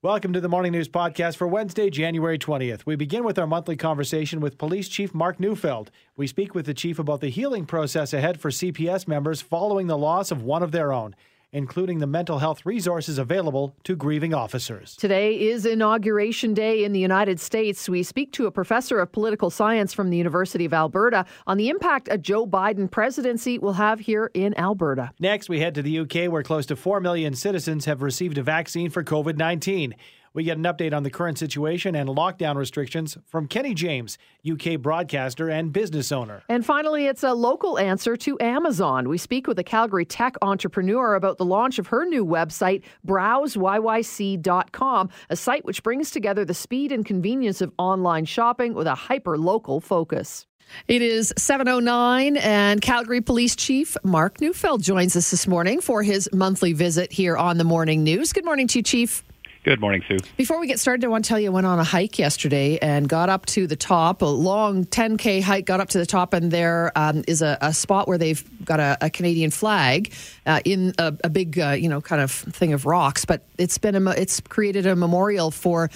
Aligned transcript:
Welcome 0.00 0.32
to 0.34 0.40
the 0.40 0.48
Morning 0.48 0.70
News 0.70 0.88
Podcast 0.88 1.34
for 1.34 1.48
Wednesday, 1.48 1.90
January 1.90 2.38
20th. 2.38 2.86
We 2.86 2.94
begin 2.94 3.24
with 3.24 3.36
our 3.36 3.48
monthly 3.48 3.74
conversation 3.74 4.38
with 4.38 4.56
Police 4.56 4.88
Chief 4.88 5.12
Mark 5.12 5.40
Neufeld. 5.40 5.90
We 6.16 6.28
speak 6.28 6.54
with 6.54 6.66
the 6.66 6.72
Chief 6.72 7.00
about 7.00 7.20
the 7.20 7.30
healing 7.30 7.66
process 7.66 8.12
ahead 8.12 8.38
for 8.38 8.52
CPS 8.52 9.08
members 9.08 9.40
following 9.40 9.88
the 9.88 9.98
loss 9.98 10.30
of 10.30 10.40
one 10.40 10.62
of 10.62 10.70
their 10.70 10.92
own 10.92 11.16
including 11.52 11.98
the 11.98 12.06
mental 12.06 12.38
health 12.38 12.66
resources 12.66 13.18
available 13.18 13.74
to 13.84 13.96
grieving 13.96 14.34
officers. 14.34 14.96
Today 14.96 15.34
is 15.34 15.64
Inauguration 15.64 16.54
Day 16.54 16.84
in 16.84 16.92
the 16.92 16.98
United 16.98 17.40
States. 17.40 17.88
We 17.88 18.02
speak 18.02 18.32
to 18.32 18.46
a 18.46 18.50
professor 18.50 18.98
of 18.98 19.12
political 19.12 19.50
science 19.50 19.94
from 19.94 20.10
the 20.10 20.16
University 20.16 20.64
of 20.64 20.74
Alberta 20.74 21.24
on 21.46 21.56
the 21.56 21.68
impact 21.68 22.08
a 22.10 22.18
Joe 22.18 22.46
Biden 22.46 22.90
presidency 22.90 23.58
will 23.58 23.74
have 23.74 24.00
here 24.00 24.30
in 24.34 24.58
Alberta. 24.58 25.10
Next, 25.18 25.48
we 25.48 25.60
head 25.60 25.74
to 25.76 25.82
the 25.82 26.00
UK, 26.00 26.30
where 26.30 26.42
close 26.42 26.66
to 26.66 26.76
4 26.76 27.00
million 27.00 27.34
citizens 27.34 27.86
have 27.86 28.02
received 28.02 28.38
a 28.38 28.42
vaccine 28.42 28.90
for 28.90 29.02
COVID 29.02 29.36
19. 29.36 29.94
We 30.38 30.44
get 30.44 30.56
an 30.56 30.62
update 30.62 30.94
on 30.94 31.02
the 31.02 31.10
current 31.10 31.36
situation 31.36 31.96
and 31.96 32.08
lockdown 32.08 32.54
restrictions 32.54 33.18
from 33.26 33.48
Kenny 33.48 33.74
James, 33.74 34.16
UK 34.48 34.80
broadcaster 34.80 35.50
and 35.50 35.72
business 35.72 36.12
owner. 36.12 36.44
And 36.48 36.64
finally, 36.64 37.06
it's 37.06 37.24
a 37.24 37.34
local 37.34 37.76
answer 37.76 38.16
to 38.18 38.40
Amazon. 38.40 39.08
We 39.08 39.18
speak 39.18 39.48
with 39.48 39.58
a 39.58 39.64
Calgary 39.64 40.04
tech 40.04 40.36
entrepreneur 40.40 41.16
about 41.16 41.38
the 41.38 41.44
launch 41.44 41.80
of 41.80 41.88
her 41.88 42.04
new 42.04 42.24
website, 42.24 42.84
browseyyc.com, 43.04 45.10
a 45.28 45.34
site 45.34 45.64
which 45.64 45.82
brings 45.82 46.12
together 46.12 46.44
the 46.44 46.54
speed 46.54 46.92
and 46.92 47.04
convenience 47.04 47.60
of 47.60 47.72
online 47.76 48.24
shopping 48.24 48.74
with 48.74 48.86
a 48.86 48.94
hyper 48.94 49.36
local 49.36 49.80
focus. 49.80 50.46
It 50.86 51.02
is 51.02 51.34
7:09 51.36 52.36
and 52.36 52.80
Calgary 52.80 53.22
Police 53.22 53.56
Chief 53.56 53.96
Mark 54.04 54.40
Neufeld 54.40 54.84
joins 54.84 55.16
us 55.16 55.32
this 55.32 55.48
morning 55.48 55.80
for 55.80 56.04
his 56.04 56.28
monthly 56.32 56.74
visit 56.74 57.10
here 57.10 57.36
on 57.36 57.58
the 57.58 57.64
Morning 57.64 58.04
News. 58.04 58.32
Good 58.32 58.44
morning 58.44 58.68
to 58.68 58.78
you, 58.78 58.84
Chief. 58.84 59.24
Good 59.64 59.80
morning, 59.80 60.02
Sue. 60.06 60.18
Before 60.36 60.60
we 60.60 60.68
get 60.68 60.78
started, 60.78 61.04
I 61.04 61.08
want 61.08 61.24
to 61.24 61.28
tell 61.28 61.38
you 61.38 61.48
I 61.48 61.52
went 61.52 61.66
on 61.66 61.78
a 61.80 61.84
hike 61.84 62.18
yesterday 62.18 62.78
and 62.78 63.08
got 63.08 63.28
up 63.28 63.44
to 63.46 63.66
the 63.66 63.74
top, 63.76 64.22
a 64.22 64.26
long 64.26 64.84
10K 64.84 65.42
hike, 65.42 65.66
got 65.66 65.80
up 65.80 65.88
to 65.90 65.98
the 65.98 66.06
top, 66.06 66.32
and 66.32 66.50
there 66.50 66.92
um, 66.94 67.24
is 67.26 67.42
a, 67.42 67.58
a, 67.60 67.74
spot 67.74 68.06
where 68.06 68.18
they've 68.18 68.42
got 68.64 68.78
a, 68.78 68.96
a 69.00 69.10
Canadian 69.10 69.50
flag 69.50 70.12
uh, 70.46 70.60
in 70.64 70.94
a, 70.98 71.12
a 71.24 71.28
big, 71.28 71.58
uh, 71.58 71.70
you 71.70 71.88
know, 71.88 72.00
kind 72.00 72.22
of 72.22 72.30
thing 72.30 72.72
of 72.72 72.86
rocks. 72.86 73.24
But 73.24 73.42
it's 73.58 73.78
been 73.78 73.94
a, 73.94 74.10
it's 74.12 74.40
created 74.40 74.86
a 74.86 74.94
memorial 74.94 75.50
for 75.50 75.88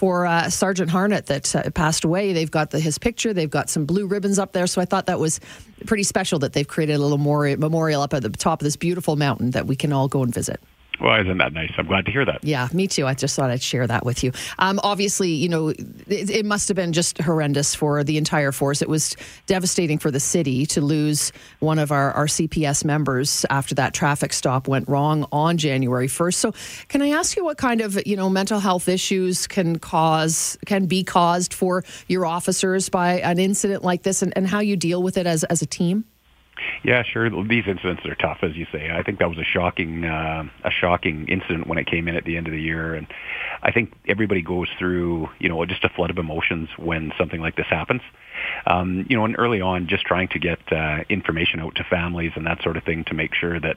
for 0.00 0.24
uh, 0.24 0.48
Sergeant 0.48 0.90
Harnett 0.90 1.26
that 1.26 1.54
uh, 1.54 1.68
passed 1.72 2.04
away. 2.04 2.32
They've 2.32 2.50
got 2.50 2.70
the, 2.70 2.80
his 2.80 2.96
picture. 2.96 3.34
They've 3.34 3.50
got 3.50 3.68
some 3.68 3.84
blue 3.84 4.06
ribbons 4.06 4.38
up 4.38 4.52
there. 4.52 4.66
So 4.66 4.80
I 4.80 4.86
thought 4.86 5.04
that 5.06 5.20
was 5.20 5.40
pretty 5.84 6.04
special 6.04 6.38
that 6.38 6.54
they've 6.54 6.66
created 6.66 6.94
a 6.94 6.98
little 6.98 7.18
memorial 7.18 8.00
up 8.00 8.14
at 8.14 8.22
the 8.22 8.30
top 8.30 8.62
of 8.62 8.64
this 8.64 8.76
beautiful 8.76 9.16
mountain 9.16 9.50
that 9.50 9.66
we 9.66 9.76
can 9.76 9.92
all 9.92 10.08
go 10.08 10.22
and 10.22 10.32
visit. 10.32 10.58
Well, 11.00 11.20
isn't 11.20 11.38
that 11.38 11.52
nice? 11.52 11.72
I'm 11.78 11.86
glad 11.86 12.04
to 12.06 12.12
hear 12.12 12.24
that. 12.24 12.44
Yeah, 12.44 12.68
me 12.72 12.86
too. 12.86 13.06
I 13.06 13.14
just 13.14 13.34
thought 13.34 13.50
I'd 13.50 13.62
share 13.62 13.86
that 13.86 14.04
with 14.04 14.22
you. 14.22 14.32
Um, 14.58 14.78
obviously, 14.82 15.30
you 15.30 15.48
know, 15.48 15.68
it, 15.68 16.30
it, 16.30 16.44
must 16.44 16.68
have 16.68 16.76
been 16.76 16.92
just 16.92 17.18
horrendous 17.18 17.74
for 17.74 18.04
the 18.04 18.18
entire 18.18 18.52
force. 18.52 18.82
It 18.82 18.88
was 18.88 19.16
devastating 19.46 19.98
for 19.98 20.10
the 20.10 20.20
city 20.20 20.66
to 20.66 20.80
lose 20.80 21.32
one 21.60 21.78
of 21.78 21.90
our, 21.90 22.12
our 22.12 22.26
CPS 22.26 22.84
members 22.84 23.46
after 23.50 23.74
that 23.76 23.94
traffic 23.94 24.32
stop 24.32 24.68
went 24.68 24.88
wrong 24.88 25.26
on 25.32 25.56
January 25.56 26.08
1st. 26.08 26.34
So, 26.34 26.54
can 26.88 27.02
I 27.02 27.10
ask 27.10 27.36
you 27.36 27.44
what 27.44 27.56
kind 27.56 27.80
of, 27.80 27.98
you 28.06 28.16
know, 28.16 28.28
mental 28.28 28.60
health 28.60 28.88
issues 28.88 29.46
can 29.46 29.78
cause, 29.78 30.58
can 30.66 30.86
be 30.86 31.02
caused 31.02 31.54
for 31.54 31.84
your 32.08 32.26
officers 32.26 32.88
by 32.88 33.20
an 33.20 33.38
incident 33.38 33.84
like 33.84 34.02
this 34.02 34.22
and, 34.22 34.32
and 34.36 34.46
how 34.46 34.60
you 34.60 34.76
deal 34.76 35.02
with 35.02 35.16
it 35.16 35.26
as, 35.26 35.44
as 35.44 35.62
a 35.62 35.66
team? 35.66 36.04
Yeah, 36.82 37.02
sure. 37.02 37.28
These 37.44 37.64
incidents 37.66 38.04
are 38.06 38.14
tough, 38.14 38.38
as 38.42 38.56
you 38.56 38.66
say. 38.72 38.90
I 38.90 39.02
think 39.02 39.18
that 39.18 39.28
was 39.28 39.38
a 39.38 39.44
shocking, 39.44 40.04
uh, 40.04 40.44
a 40.64 40.70
shocking 40.70 41.28
incident 41.28 41.66
when 41.66 41.78
it 41.78 41.86
came 41.86 42.08
in 42.08 42.16
at 42.16 42.24
the 42.24 42.36
end 42.36 42.46
of 42.46 42.52
the 42.52 42.60
year, 42.60 42.94
and 42.94 43.06
I 43.62 43.72
think 43.72 43.92
everybody 44.08 44.42
goes 44.42 44.68
through, 44.78 45.28
you 45.38 45.48
know, 45.48 45.64
just 45.66 45.84
a 45.84 45.88
flood 45.88 46.10
of 46.10 46.18
emotions 46.18 46.68
when 46.76 47.12
something 47.18 47.40
like 47.40 47.56
this 47.56 47.66
happens. 47.66 48.02
Um, 48.66 49.06
you 49.08 49.16
know, 49.16 49.24
and 49.24 49.36
early 49.38 49.60
on, 49.60 49.86
just 49.86 50.04
trying 50.04 50.28
to 50.28 50.38
get 50.38 50.60
uh, 50.72 51.04
information 51.08 51.60
out 51.60 51.74
to 51.76 51.84
families 51.84 52.32
and 52.36 52.46
that 52.46 52.62
sort 52.62 52.76
of 52.76 52.84
thing 52.84 53.04
to 53.04 53.14
make 53.14 53.34
sure 53.34 53.60
that, 53.60 53.76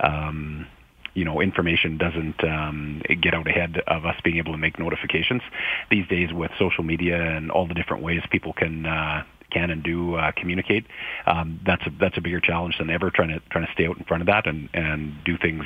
um, 0.00 0.66
you 1.14 1.24
know, 1.24 1.40
information 1.40 1.96
doesn't 1.96 2.42
um, 2.44 3.02
get 3.20 3.34
out 3.34 3.48
ahead 3.48 3.82
of 3.86 4.04
us 4.04 4.16
being 4.22 4.36
able 4.36 4.52
to 4.52 4.58
make 4.58 4.78
notifications. 4.78 5.42
These 5.90 6.06
days, 6.08 6.32
with 6.32 6.50
social 6.58 6.84
media 6.84 7.20
and 7.20 7.50
all 7.50 7.66
the 7.66 7.74
different 7.74 8.02
ways 8.02 8.22
people 8.30 8.52
can 8.52 8.84
uh, 8.86 9.24
can 9.52 9.70
and 9.70 9.82
do 9.82 10.16
uh, 10.16 10.32
communicate, 10.32 10.86
um, 11.26 11.60
that's 11.64 11.86
a 11.86 11.90
that's 12.00 12.16
a 12.16 12.20
bigger 12.20 12.40
challenge 12.40 12.76
than 12.78 12.90
ever. 12.90 13.10
Trying 13.10 13.28
to 13.28 13.40
trying 13.50 13.66
to 13.66 13.72
stay 13.72 13.86
out 13.86 13.98
in 13.98 14.04
front 14.04 14.22
of 14.22 14.26
that 14.26 14.46
and 14.46 14.68
and 14.74 15.14
do 15.24 15.36
things, 15.38 15.64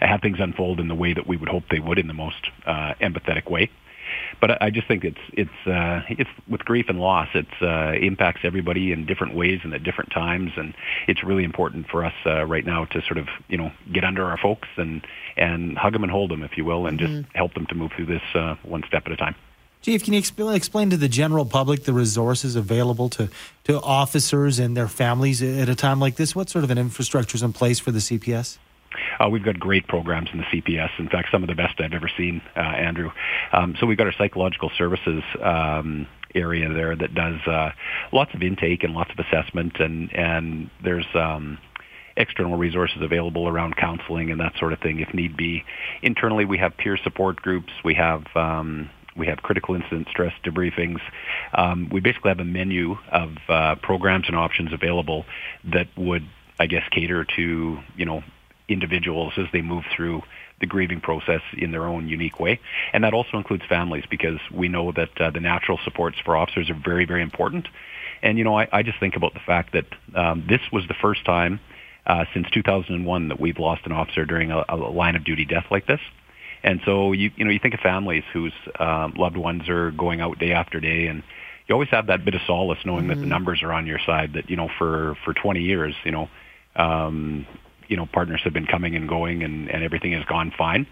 have 0.00 0.20
things 0.20 0.38
unfold 0.40 0.80
in 0.80 0.88
the 0.88 0.94
way 0.94 1.12
that 1.12 1.26
we 1.26 1.36
would 1.36 1.48
hope 1.48 1.64
they 1.70 1.80
would 1.80 1.98
in 1.98 2.06
the 2.06 2.14
most 2.14 2.50
uh, 2.66 2.94
empathetic 3.00 3.50
way. 3.50 3.70
But 4.40 4.62
I 4.62 4.70
just 4.70 4.86
think 4.86 5.04
it's 5.04 5.20
it's 5.32 5.66
uh, 5.66 6.02
it's 6.08 6.30
with 6.48 6.64
grief 6.64 6.86
and 6.88 7.00
loss, 7.00 7.28
it 7.34 7.46
uh, 7.62 7.92
impacts 7.92 8.40
everybody 8.44 8.92
in 8.92 9.06
different 9.06 9.34
ways 9.34 9.60
and 9.64 9.72
at 9.74 9.82
different 9.82 10.10
times, 10.12 10.52
and 10.56 10.74
it's 11.08 11.24
really 11.24 11.44
important 11.44 11.88
for 11.88 12.04
us 12.04 12.14
uh, 12.26 12.44
right 12.44 12.64
now 12.64 12.84
to 12.86 13.02
sort 13.02 13.18
of 13.18 13.28
you 13.48 13.56
know 13.56 13.72
get 13.92 14.04
under 14.04 14.24
our 14.24 14.36
folks 14.36 14.68
and 14.76 15.06
and 15.36 15.78
hug 15.78 15.92
them 15.92 16.02
and 16.02 16.12
hold 16.12 16.30
them, 16.30 16.42
if 16.42 16.56
you 16.56 16.64
will, 16.64 16.86
and 16.86 16.98
just 16.98 17.12
mm-hmm. 17.12 17.30
help 17.34 17.54
them 17.54 17.66
to 17.66 17.74
move 17.74 17.92
through 17.96 18.06
this 18.06 18.22
uh, 18.34 18.54
one 18.62 18.82
step 18.86 19.04
at 19.06 19.12
a 19.12 19.16
time. 19.16 19.34
Chief, 19.86 20.02
can 20.02 20.14
you 20.14 20.18
explain, 20.18 20.56
explain 20.56 20.90
to 20.90 20.96
the 20.96 21.08
general 21.08 21.44
public 21.44 21.84
the 21.84 21.92
resources 21.92 22.56
available 22.56 23.08
to, 23.10 23.30
to 23.62 23.80
officers 23.82 24.58
and 24.58 24.76
their 24.76 24.88
families 24.88 25.40
at 25.40 25.68
a 25.68 25.76
time 25.76 26.00
like 26.00 26.16
this? 26.16 26.34
What 26.34 26.50
sort 26.50 26.64
of 26.64 26.72
an 26.72 26.76
infrastructure 26.76 27.36
is 27.36 27.42
in 27.44 27.52
place 27.52 27.78
for 27.78 27.92
the 27.92 28.00
CPS? 28.00 28.58
Uh, 29.20 29.28
we've 29.28 29.44
got 29.44 29.60
great 29.60 29.86
programs 29.86 30.28
in 30.32 30.40
the 30.40 30.44
CPS. 30.46 30.90
In 30.98 31.08
fact, 31.08 31.28
some 31.30 31.44
of 31.44 31.48
the 31.48 31.54
best 31.54 31.80
I've 31.80 31.92
ever 31.92 32.10
seen, 32.16 32.42
uh, 32.56 32.62
Andrew. 32.62 33.12
Um, 33.52 33.76
so 33.78 33.86
we've 33.86 33.96
got 33.96 34.08
our 34.08 34.12
psychological 34.12 34.72
services 34.76 35.22
um, 35.40 36.08
area 36.34 36.68
there 36.68 36.96
that 36.96 37.14
does 37.14 37.40
uh, 37.46 37.70
lots 38.10 38.34
of 38.34 38.42
intake 38.42 38.82
and 38.82 38.92
lots 38.92 39.12
of 39.12 39.24
assessment, 39.24 39.78
and 39.78 40.12
and 40.12 40.68
there's 40.82 41.06
um, 41.14 41.58
external 42.16 42.56
resources 42.56 43.02
available 43.02 43.46
around 43.46 43.76
counseling 43.76 44.32
and 44.32 44.40
that 44.40 44.58
sort 44.58 44.72
of 44.72 44.80
thing 44.80 44.98
if 44.98 45.14
need 45.14 45.36
be. 45.36 45.64
Internally, 46.02 46.44
we 46.44 46.58
have 46.58 46.76
peer 46.76 46.96
support 46.96 47.36
groups. 47.36 47.72
We 47.84 47.94
have 47.94 48.24
um, 48.34 48.90
we 49.16 49.26
have 49.26 49.38
critical 49.42 49.74
incident 49.74 50.08
stress 50.10 50.32
debriefings. 50.44 51.00
Um, 51.54 51.88
we 51.90 52.00
basically 52.00 52.30
have 52.30 52.40
a 52.40 52.44
menu 52.44 52.96
of 53.10 53.36
uh, 53.48 53.74
programs 53.76 54.26
and 54.28 54.36
options 54.36 54.72
available 54.72 55.24
that 55.72 55.88
would, 55.96 56.26
I 56.58 56.66
guess, 56.66 56.82
cater 56.90 57.24
to 57.36 57.78
you 57.96 58.04
know 58.04 58.22
individuals 58.68 59.32
as 59.36 59.46
they 59.52 59.62
move 59.62 59.84
through 59.94 60.22
the 60.60 60.66
grieving 60.66 61.00
process 61.00 61.42
in 61.56 61.70
their 61.70 61.84
own 61.84 62.08
unique 62.08 62.40
way. 62.40 62.60
And 62.92 63.04
that 63.04 63.12
also 63.12 63.36
includes 63.36 63.64
families 63.68 64.04
because 64.08 64.40
we 64.52 64.68
know 64.68 64.92
that 64.92 65.20
uh, 65.20 65.30
the 65.30 65.40
natural 65.40 65.78
supports 65.84 66.16
for 66.24 66.36
officers 66.36 66.70
are 66.70 66.74
very, 66.82 67.04
very 67.04 67.22
important. 67.22 67.68
And, 68.22 68.38
you 68.38 68.44
know, 68.44 68.58
I, 68.58 68.66
I 68.72 68.82
just 68.82 68.98
think 68.98 69.16
about 69.16 69.34
the 69.34 69.40
fact 69.40 69.74
that 69.74 69.86
um, 70.14 70.46
this 70.48 70.60
was 70.72 70.86
the 70.88 70.94
first 70.94 71.24
time 71.24 71.60
uh, 72.06 72.24
since 72.32 72.46
2001 72.52 73.28
that 73.28 73.38
we've 73.38 73.58
lost 73.58 73.82
an 73.84 73.92
officer 73.92 74.24
during 74.24 74.50
a, 74.50 74.64
a 74.68 74.76
line 74.76 75.16
of 75.16 75.24
duty 75.24 75.44
death 75.44 75.66
like 75.70 75.86
this. 75.86 76.00
And 76.66 76.80
so 76.84 77.12
you 77.12 77.30
you 77.36 77.44
know 77.44 77.52
you 77.52 77.60
think 77.60 77.74
of 77.74 77.80
families 77.80 78.24
whose 78.32 78.52
um, 78.80 79.14
loved 79.16 79.36
ones 79.36 79.68
are 79.68 79.92
going 79.92 80.20
out 80.20 80.40
day 80.40 80.52
after 80.52 80.80
day, 80.80 81.06
and 81.06 81.22
you 81.68 81.74
always 81.74 81.88
have 81.90 82.08
that 82.08 82.24
bit 82.24 82.34
of 82.34 82.40
solace 82.44 82.80
knowing 82.84 83.02
mm-hmm. 83.02 83.08
that 83.08 83.14
the 83.14 83.20
mm-hmm. 83.20 83.30
numbers 83.30 83.62
are 83.62 83.72
on 83.72 83.86
your 83.86 84.00
side. 84.04 84.32
That 84.32 84.50
you 84.50 84.56
know 84.56 84.68
for 84.76 85.16
for 85.24 85.32
20 85.32 85.60
years, 85.62 85.94
you 86.04 86.10
know, 86.10 86.28
um, 86.74 87.46
you 87.86 87.96
know 87.96 88.04
partners 88.04 88.40
have 88.42 88.52
been 88.52 88.66
coming 88.66 88.96
and 88.96 89.08
going, 89.08 89.44
and 89.44 89.70
and 89.70 89.84
everything 89.84 90.10
has 90.12 90.24
gone 90.24 90.52
fine, 90.58 90.88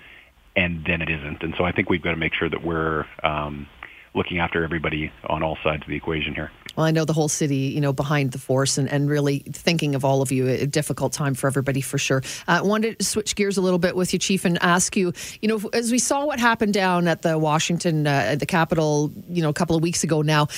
and 0.54 0.84
then 0.86 1.02
it 1.02 1.10
isn't. 1.10 1.42
And 1.42 1.54
so 1.58 1.64
I 1.64 1.72
think 1.72 1.90
we've 1.90 2.02
got 2.02 2.12
to 2.12 2.16
make 2.16 2.34
sure 2.34 2.48
that 2.48 2.64
we're 2.64 3.04
um, 3.24 3.66
looking 4.14 4.38
after 4.38 4.62
everybody 4.62 5.10
on 5.28 5.42
all 5.42 5.58
sides 5.64 5.82
of 5.82 5.88
the 5.88 5.96
equation 5.96 6.36
here. 6.36 6.52
Well, 6.76 6.86
I 6.86 6.90
know 6.90 7.04
the 7.04 7.12
whole 7.12 7.28
city, 7.28 7.56
you 7.56 7.80
know, 7.80 7.92
behind 7.92 8.32
the 8.32 8.38
force 8.38 8.78
and, 8.78 8.88
and 8.88 9.08
really 9.08 9.40
thinking 9.40 9.94
of 9.94 10.04
all 10.04 10.22
of 10.22 10.32
you, 10.32 10.48
a 10.48 10.66
difficult 10.66 11.12
time 11.12 11.34
for 11.34 11.46
everybody 11.46 11.80
for 11.80 11.98
sure. 11.98 12.22
I 12.48 12.58
uh, 12.58 12.64
wanted 12.64 12.98
to 12.98 13.04
switch 13.04 13.36
gears 13.36 13.56
a 13.56 13.60
little 13.60 13.78
bit 13.78 13.94
with 13.96 14.12
you, 14.12 14.18
Chief, 14.18 14.44
and 14.44 14.60
ask 14.62 14.96
you, 14.96 15.12
you 15.40 15.48
know, 15.48 15.60
as 15.72 15.92
we 15.92 15.98
saw 15.98 16.24
what 16.26 16.40
happened 16.40 16.74
down 16.74 17.08
at 17.08 17.22
the 17.22 17.38
Washington, 17.38 18.06
uh, 18.06 18.36
the 18.38 18.46
Capitol, 18.46 19.12
you 19.28 19.42
know, 19.42 19.48
a 19.48 19.54
couple 19.54 19.76
of 19.76 19.82
weeks 19.82 20.04
ago 20.04 20.22
now, 20.22 20.48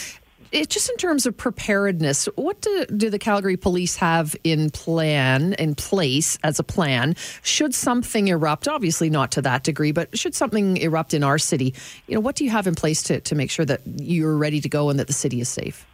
it, 0.52 0.70
just 0.70 0.88
in 0.88 0.96
terms 0.96 1.26
of 1.26 1.36
preparedness, 1.36 2.26
what 2.36 2.60
do, 2.60 2.86
do 2.86 3.10
the 3.10 3.18
Calgary 3.18 3.56
police 3.56 3.96
have 3.96 4.36
in 4.44 4.70
plan, 4.70 5.54
in 5.54 5.74
place 5.74 6.38
as 6.42 6.58
a 6.58 6.62
plan? 6.62 7.16
Should 7.42 7.74
something 7.74 8.28
erupt, 8.28 8.68
obviously 8.68 9.10
not 9.10 9.32
to 9.32 9.42
that 9.42 9.64
degree, 9.64 9.92
but 9.92 10.16
should 10.16 10.34
something 10.34 10.76
erupt 10.78 11.14
in 11.14 11.22
our 11.24 11.38
city, 11.38 11.74
you 12.06 12.14
know, 12.14 12.20
what 12.20 12.36
do 12.36 12.44
you 12.44 12.50
have 12.50 12.66
in 12.66 12.74
place 12.74 13.02
to, 13.04 13.20
to 13.20 13.34
make 13.34 13.50
sure 13.50 13.64
that 13.64 13.80
you're 13.98 14.36
ready 14.36 14.60
to 14.60 14.68
go 14.68 14.88
and 14.88 14.98
that 14.98 15.08
the 15.08 15.12
city 15.12 15.40
is 15.40 15.48
safe? 15.48 15.86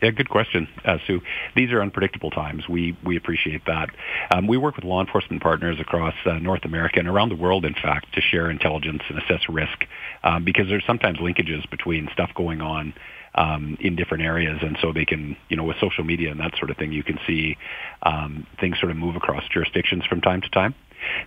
Yeah, 0.00 0.10
good 0.10 0.28
question, 0.28 0.68
uh, 0.84 0.98
Sue. 1.06 1.20
These 1.56 1.72
are 1.72 1.82
unpredictable 1.82 2.30
times. 2.30 2.68
We 2.68 2.96
we 3.04 3.16
appreciate 3.16 3.62
that. 3.66 3.90
Um, 4.30 4.46
we 4.46 4.56
work 4.56 4.76
with 4.76 4.84
law 4.84 5.00
enforcement 5.00 5.42
partners 5.42 5.78
across 5.80 6.14
uh, 6.24 6.34
North 6.38 6.64
America 6.64 7.00
and 7.00 7.08
around 7.08 7.30
the 7.30 7.36
world, 7.36 7.64
in 7.64 7.74
fact, 7.74 8.14
to 8.14 8.20
share 8.20 8.48
intelligence 8.48 9.02
and 9.08 9.18
assess 9.18 9.48
risk, 9.48 9.86
um, 10.22 10.44
because 10.44 10.68
there's 10.68 10.84
sometimes 10.86 11.18
linkages 11.18 11.68
between 11.68 12.08
stuff 12.12 12.30
going 12.36 12.60
on 12.60 12.94
um, 13.34 13.76
in 13.80 13.96
different 13.96 14.22
areas, 14.22 14.58
and 14.62 14.78
so 14.80 14.92
they 14.92 15.04
can, 15.04 15.36
you 15.48 15.56
know, 15.56 15.64
with 15.64 15.76
social 15.80 16.04
media 16.04 16.30
and 16.30 16.38
that 16.38 16.52
sort 16.58 16.70
of 16.70 16.76
thing, 16.76 16.92
you 16.92 17.02
can 17.02 17.18
see 17.26 17.56
um, 18.02 18.46
things 18.60 18.78
sort 18.78 18.92
of 18.92 18.96
move 18.96 19.16
across 19.16 19.42
jurisdictions 19.52 20.04
from 20.06 20.20
time 20.20 20.40
to 20.40 20.48
time. 20.50 20.74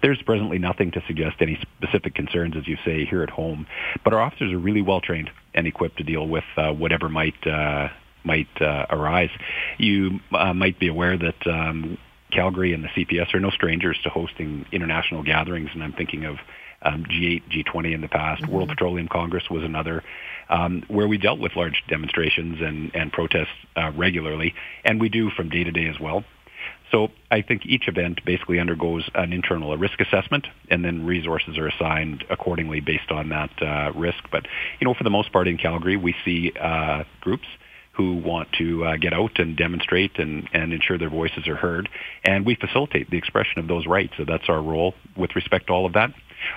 there's 0.01 0.21
presently 0.21 0.59
nothing 0.59 0.91
to 0.91 1.01
suggest 1.07 1.37
any 1.39 1.59
specific 1.77 2.15
concerns, 2.15 2.55
as 2.57 2.67
you 2.67 2.77
say, 2.85 3.05
here 3.05 3.23
at 3.23 3.29
home. 3.29 3.67
But 4.03 4.13
our 4.13 4.21
officers 4.21 4.51
are 4.53 4.57
really 4.57 4.81
well 4.81 5.01
trained 5.01 5.29
and 5.53 5.67
equipped 5.67 5.97
to 5.97 6.03
deal 6.03 6.27
with 6.27 6.43
uh, 6.57 6.71
whatever 6.71 7.09
might 7.09 7.35
uh, 7.45 7.89
might 8.23 8.61
uh, 8.61 8.85
arise. 8.89 9.31
You 9.77 10.19
uh, 10.33 10.53
might 10.53 10.79
be 10.79 10.87
aware 10.87 11.17
that 11.17 11.47
um, 11.47 11.97
Calgary 12.31 12.73
and 12.73 12.83
the 12.83 12.89
CPS 12.89 13.33
are 13.33 13.39
no 13.39 13.49
strangers 13.49 13.97
to 14.03 14.09
hosting 14.09 14.65
international 14.71 15.23
gatherings, 15.23 15.69
and 15.73 15.83
I'm 15.83 15.93
thinking 15.93 16.25
of 16.25 16.37
um, 16.81 17.05
G8, 17.05 17.43
G20 17.51 17.93
in 17.93 18.01
the 18.01 18.07
past. 18.07 18.41
Mm-hmm. 18.41 18.51
World 18.51 18.69
Petroleum 18.69 19.07
Congress 19.07 19.49
was 19.49 19.63
another, 19.63 20.03
um, 20.49 20.83
where 20.87 21.07
we 21.07 21.17
dealt 21.17 21.39
with 21.39 21.55
large 21.55 21.83
demonstrations 21.87 22.59
and, 22.61 22.93
and 22.95 23.11
protests 23.11 23.49
uh, 23.75 23.91
regularly, 23.95 24.53
and 24.83 24.99
we 24.99 25.09
do 25.09 25.29
from 25.29 25.49
day 25.49 25.63
to 25.63 25.71
day 25.71 25.87
as 25.87 25.99
well. 25.99 26.23
So 26.91 27.09
I 27.31 27.41
think 27.41 27.65
each 27.65 27.87
event 27.87 28.19
basically 28.25 28.59
undergoes 28.59 29.09
an 29.15 29.31
internal 29.31 29.75
risk 29.77 30.01
assessment, 30.01 30.47
and 30.69 30.83
then 30.83 31.05
resources 31.05 31.57
are 31.57 31.67
assigned 31.67 32.25
accordingly 32.29 32.81
based 32.81 33.11
on 33.11 33.29
that 33.29 33.49
uh, 33.61 33.93
risk. 33.97 34.25
But 34.29 34.45
you 34.79 34.85
know, 34.85 34.93
for 34.93 35.05
the 35.05 35.09
most 35.09 35.31
part 35.31 35.47
in 35.47 35.57
Calgary, 35.57 35.95
we 35.95 36.13
see 36.25 36.51
uh, 36.59 37.05
groups 37.21 37.47
who 38.01 38.15
want 38.15 38.51
to 38.57 38.83
uh, 38.83 38.97
get 38.97 39.13
out 39.13 39.37
and 39.37 39.55
demonstrate 39.55 40.17
and, 40.17 40.49
and 40.53 40.73
ensure 40.73 40.97
their 40.97 41.09
voices 41.09 41.47
are 41.47 41.55
heard. 41.55 41.87
And 42.23 42.45
we 42.45 42.55
facilitate 42.55 43.11
the 43.11 43.17
expression 43.17 43.59
of 43.59 43.67
those 43.67 43.85
rights. 43.85 44.13
So 44.17 44.25
that's 44.25 44.49
our 44.49 44.61
role 44.61 44.95
with 45.15 45.35
respect 45.35 45.67
to 45.67 45.73
all 45.73 45.85
of 45.85 45.93
that. 45.93 46.09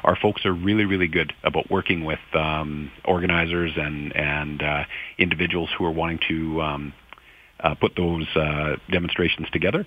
Our 0.02 0.16
folks 0.16 0.46
are 0.46 0.52
really, 0.52 0.86
really 0.86 1.08
good 1.08 1.34
about 1.42 1.70
working 1.70 2.06
with 2.06 2.20
um, 2.32 2.90
organizers 3.04 3.72
and, 3.76 4.16
and 4.16 4.62
uh, 4.62 4.84
individuals 5.18 5.68
who 5.76 5.84
are 5.84 5.90
wanting 5.90 6.20
to 6.28 6.62
um, 6.62 6.92
uh, 7.60 7.74
put 7.74 7.92
those 7.94 8.26
uh, 8.34 8.76
demonstrations 8.90 9.48
together 9.52 9.86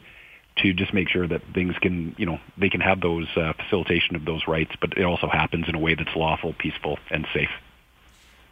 to 0.58 0.74
just 0.74 0.94
make 0.94 1.10
sure 1.10 1.28
that 1.28 1.42
things 1.56 1.74
can, 1.82 2.16
you 2.20 2.28
know, 2.28 2.38
they 2.60 2.70
can 2.70 2.82
have 2.82 3.02
those 3.02 3.28
uh, 3.36 3.54
facilitation 3.54 4.16
of 4.16 4.26
those 4.26 4.42
rights, 4.48 4.72
but 4.80 4.96
it 4.96 5.04
also 5.04 5.28
happens 5.28 5.66
in 5.68 5.74
a 5.74 5.80
way 5.80 5.96
that's 5.96 6.16
lawful, 6.16 6.54
peaceful, 6.60 6.98
and 7.10 7.26
safe. 7.34 7.50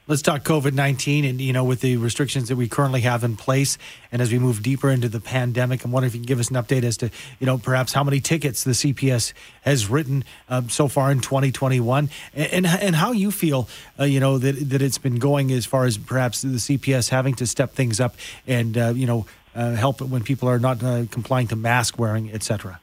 Let's 0.08 0.22
talk 0.22 0.44
COVID 0.44 0.74
19 0.74 1.26
and, 1.26 1.42
you 1.42 1.52
know, 1.52 1.64
with 1.64 1.82
the 1.82 1.98
restrictions 1.98 2.50
that 2.50 2.56
we 2.58 2.68
currently 2.68 3.02
have 3.02 3.24
in 3.24 3.36
place. 3.36 3.80
And 4.12 4.22
as 4.22 4.32
we 4.32 4.38
move 4.38 4.62
deeper 4.62 4.92
into 4.92 5.10
the 5.10 5.20
pandemic, 5.20 5.84
I'm 5.84 5.92
wondering 5.92 6.10
if 6.10 6.14
you 6.14 6.20
can 6.20 6.28
give 6.28 6.40
us 6.40 6.52
an 6.52 6.58
update 6.58 6.84
as 6.84 6.96
to, 6.98 7.10
you 7.40 7.48
know, 7.48 7.58
perhaps 7.58 7.92
how 7.92 8.04
many 8.04 8.20
tickets 8.20 8.64
the 8.64 8.74
CPS 8.74 9.34
has 9.64 9.90
written 9.90 10.24
um, 10.48 10.70
so 10.70 10.88
far 10.88 11.12
in 11.12 11.22
2021 11.22 12.12
and, 12.36 12.54
and, 12.54 12.68
and 12.68 12.96
how 12.96 13.14
you 13.14 13.32
feel, 13.32 13.68
uh, 14.00 14.04
you 14.04 14.20
know, 14.20 14.38
that, 14.38 14.70
that 14.70 14.84
it's 14.84 15.00
been 15.00 15.16
going 15.16 15.52
as 15.52 15.66
far 15.66 15.86
as 15.86 15.98
perhaps 15.98 16.44
the 16.44 16.50
CPS 16.50 17.10
having 17.10 17.34
to 17.34 17.48
step 17.48 17.74
things 17.74 18.00
up 18.00 18.16
and, 18.46 18.78
uh, 18.78 18.94
you 18.96 19.08
know, 19.08 19.26
uh, 19.56 19.72
help 19.72 20.02
when 20.02 20.22
people 20.22 20.48
are 20.48 20.60
not 20.60 20.84
uh, 20.84 21.06
complying 21.10 21.48
to 21.48 21.56
mask 21.56 21.98
wearing, 21.98 22.30
et 22.32 22.44
cetera. 22.44 22.80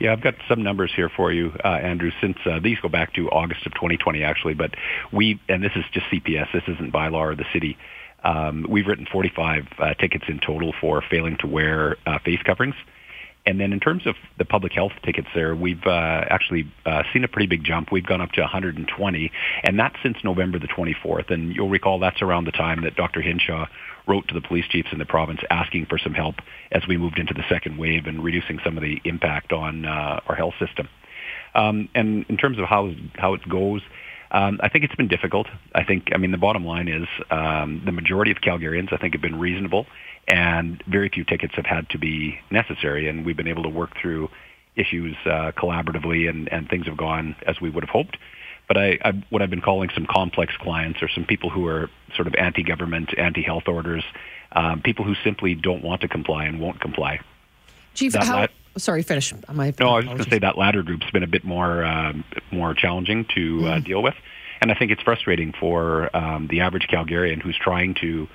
Yeah, 0.00 0.12
I've 0.12 0.22
got 0.22 0.34
some 0.48 0.62
numbers 0.62 0.92
here 0.94 1.08
for 1.08 1.32
you, 1.32 1.52
uh, 1.64 1.68
Andrew. 1.68 2.10
Since 2.20 2.38
uh, 2.46 2.60
these 2.62 2.78
go 2.80 2.88
back 2.88 3.14
to 3.14 3.28
August 3.30 3.66
of 3.66 3.74
2020, 3.74 4.22
actually, 4.22 4.54
but 4.54 4.74
we 5.12 5.40
and 5.48 5.62
this 5.62 5.72
is 5.76 5.84
just 5.92 6.06
CPS. 6.06 6.52
This 6.52 6.64
isn't 6.68 6.92
bylaw 6.92 7.32
or 7.32 7.34
the 7.34 7.46
city. 7.52 7.76
Um, 8.24 8.66
we've 8.68 8.86
written 8.86 9.06
45 9.10 9.66
uh, 9.78 9.94
tickets 9.94 10.24
in 10.28 10.38
total 10.38 10.72
for 10.80 11.02
failing 11.10 11.36
to 11.40 11.46
wear 11.46 11.96
uh, 12.06 12.18
face 12.24 12.40
coverings. 12.44 12.76
And 13.44 13.60
then 13.60 13.72
in 13.72 13.80
terms 13.80 14.06
of 14.06 14.14
the 14.38 14.44
public 14.44 14.72
health 14.72 14.92
tickets 15.04 15.26
there, 15.34 15.56
we've 15.56 15.84
uh, 15.84 16.24
actually 16.30 16.72
uh, 16.86 17.02
seen 17.12 17.24
a 17.24 17.28
pretty 17.28 17.48
big 17.48 17.64
jump. 17.64 17.90
We've 17.90 18.06
gone 18.06 18.20
up 18.20 18.30
to 18.32 18.40
120, 18.40 19.32
and 19.64 19.78
that's 19.78 19.96
since 20.02 20.16
November 20.22 20.60
the 20.60 20.68
24th. 20.68 21.30
And 21.30 21.54
you'll 21.54 21.68
recall 21.68 21.98
that's 21.98 22.22
around 22.22 22.44
the 22.44 22.52
time 22.52 22.82
that 22.82 22.94
Dr. 22.94 23.20
Hinshaw 23.20 23.66
wrote 24.06 24.26
to 24.28 24.34
the 24.34 24.40
police 24.40 24.66
chiefs 24.68 24.88
in 24.92 24.98
the 24.98 25.06
province 25.06 25.40
asking 25.50 25.86
for 25.86 25.98
some 25.98 26.14
help 26.14 26.36
as 26.70 26.82
we 26.88 26.96
moved 26.96 27.18
into 27.18 27.34
the 27.34 27.44
second 27.48 27.78
wave 27.78 28.06
and 28.06 28.22
reducing 28.24 28.58
some 28.64 28.76
of 28.76 28.82
the 28.82 29.00
impact 29.04 29.52
on 29.52 29.84
uh, 29.84 30.20
our 30.26 30.34
health 30.34 30.54
system. 30.58 30.88
Um, 31.54 31.88
and 31.94 32.24
in 32.28 32.36
terms 32.36 32.58
of 32.58 32.64
how 32.64 32.92
how 33.16 33.34
it 33.34 33.48
goes, 33.48 33.82
um, 34.32 34.58
I 34.62 34.68
think 34.70 34.84
it's 34.84 34.94
been 34.94 35.08
difficult. 35.08 35.46
I 35.74 35.84
think, 35.84 36.08
I 36.14 36.16
mean, 36.16 36.30
the 36.30 36.38
bottom 36.38 36.64
line 36.64 36.88
is 36.88 37.06
um, 37.30 37.82
the 37.84 37.92
majority 37.92 38.30
of 38.30 38.38
Calgarians, 38.38 38.92
I 38.92 38.96
think, 38.96 39.12
have 39.12 39.20
been 39.20 39.38
reasonable, 39.38 39.86
and 40.26 40.82
very 40.88 41.10
few 41.10 41.24
tickets 41.24 41.54
have 41.56 41.66
had 41.66 41.88
to 41.90 41.98
be 41.98 42.38
necessary, 42.50 43.08
and 43.08 43.26
we've 43.26 43.36
been 43.36 43.48
able 43.48 43.64
to 43.64 43.68
work 43.68 43.90
through 44.00 44.30
issues 44.74 45.14
uh, 45.26 45.52
collaboratively, 45.52 46.30
and, 46.30 46.50
and 46.50 46.68
things 46.70 46.86
have 46.86 46.96
gone 46.96 47.36
as 47.46 47.60
we 47.60 47.68
would 47.68 47.84
have 47.84 47.90
hoped. 47.90 48.16
But 48.68 48.76
I, 48.76 48.98
I, 49.04 49.24
what 49.28 49.42
I've 49.42 49.50
been 49.50 49.60
calling 49.60 49.90
some 49.94 50.06
complex 50.06 50.54
clients, 50.56 51.02
or 51.02 51.08
some 51.08 51.24
people 51.24 51.50
who 51.50 51.66
are 51.66 51.90
sort 52.14 52.26
of 52.26 52.34
anti-government, 52.34 53.10
anti-health 53.18 53.68
orders, 53.68 54.04
um, 54.52 54.80
people 54.80 55.04
who 55.04 55.14
simply 55.24 55.54
don't 55.54 55.82
want 55.82 56.00
to 56.02 56.08
comply 56.08 56.44
and 56.44 56.60
won't 56.60 56.80
comply. 56.80 57.20
Chief, 57.94 58.12
that, 58.12 58.24
how, 58.24 58.48
sorry, 58.78 59.02
finish. 59.02 59.34
My 59.52 59.74
no, 59.78 59.88
I 59.90 59.96
was 59.96 60.04
going 60.06 60.18
to 60.18 60.30
say 60.30 60.38
that 60.38 60.56
latter 60.56 60.82
group's 60.82 61.10
been 61.10 61.22
a 61.22 61.26
bit 61.26 61.44
more 61.44 61.84
um, 61.84 62.24
more 62.50 62.72
challenging 62.74 63.26
to 63.34 63.66
uh, 63.66 63.70
mm-hmm. 63.70 63.84
deal 63.84 64.02
with, 64.02 64.14
and 64.60 64.70
I 64.70 64.74
think 64.74 64.90
it's 64.90 65.02
frustrating 65.02 65.52
for 65.52 66.14
um, 66.16 66.48
the 66.48 66.60
average 66.60 66.86
Calgarian 66.88 67.42
who's 67.42 67.58
trying 67.58 67.94
to, 68.00 68.28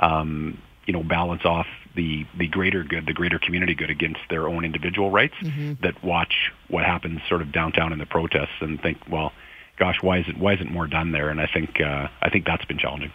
um, 0.00 0.58
you 0.86 0.92
know, 0.92 1.04
balance 1.04 1.44
off 1.44 1.66
the 1.94 2.26
the 2.36 2.48
greater 2.48 2.82
good, 2.82 3.06
the 3.06 3.12
greater 3.12 3.38
community 3.38 3.74
good 3.74 3.90
against 3.90 4.20
their 4.30 4.48
own 4.48 4.64
individual 4.64 5.12
rights. 5.12 5.34
Mm-hmm. 5.40 5.74
That 5.82 6.02
watch 6.02 6.50
what 6.68 6.84
happens 6.84 7.20
sort 7.28 7.42
of 7.42 7.52
downtown 7.52 7.92
in 7.92 8.00
the 8.00 8.06
protests 8.06 8.60
and 8.60 8.80
think, 8.82 8.98
well, 9.08 9.32
gosh, 9.78 10.02
why 10.02 10.18
isn't 10.18 10.38
why 10.38 10.54
isn't 10.54 10.70
more 10.70 10.86
done 10.86 11.12
there? 11.12 11.28
And 11.28 11.40
I 11.40 11.46
think 11.46 11.80
uh, 11.80 12.08
I 12.22 12.30
think 12.30 12.46
that's 12.46 12.64
been 12.64 12.78
challenging. 12.78 13.12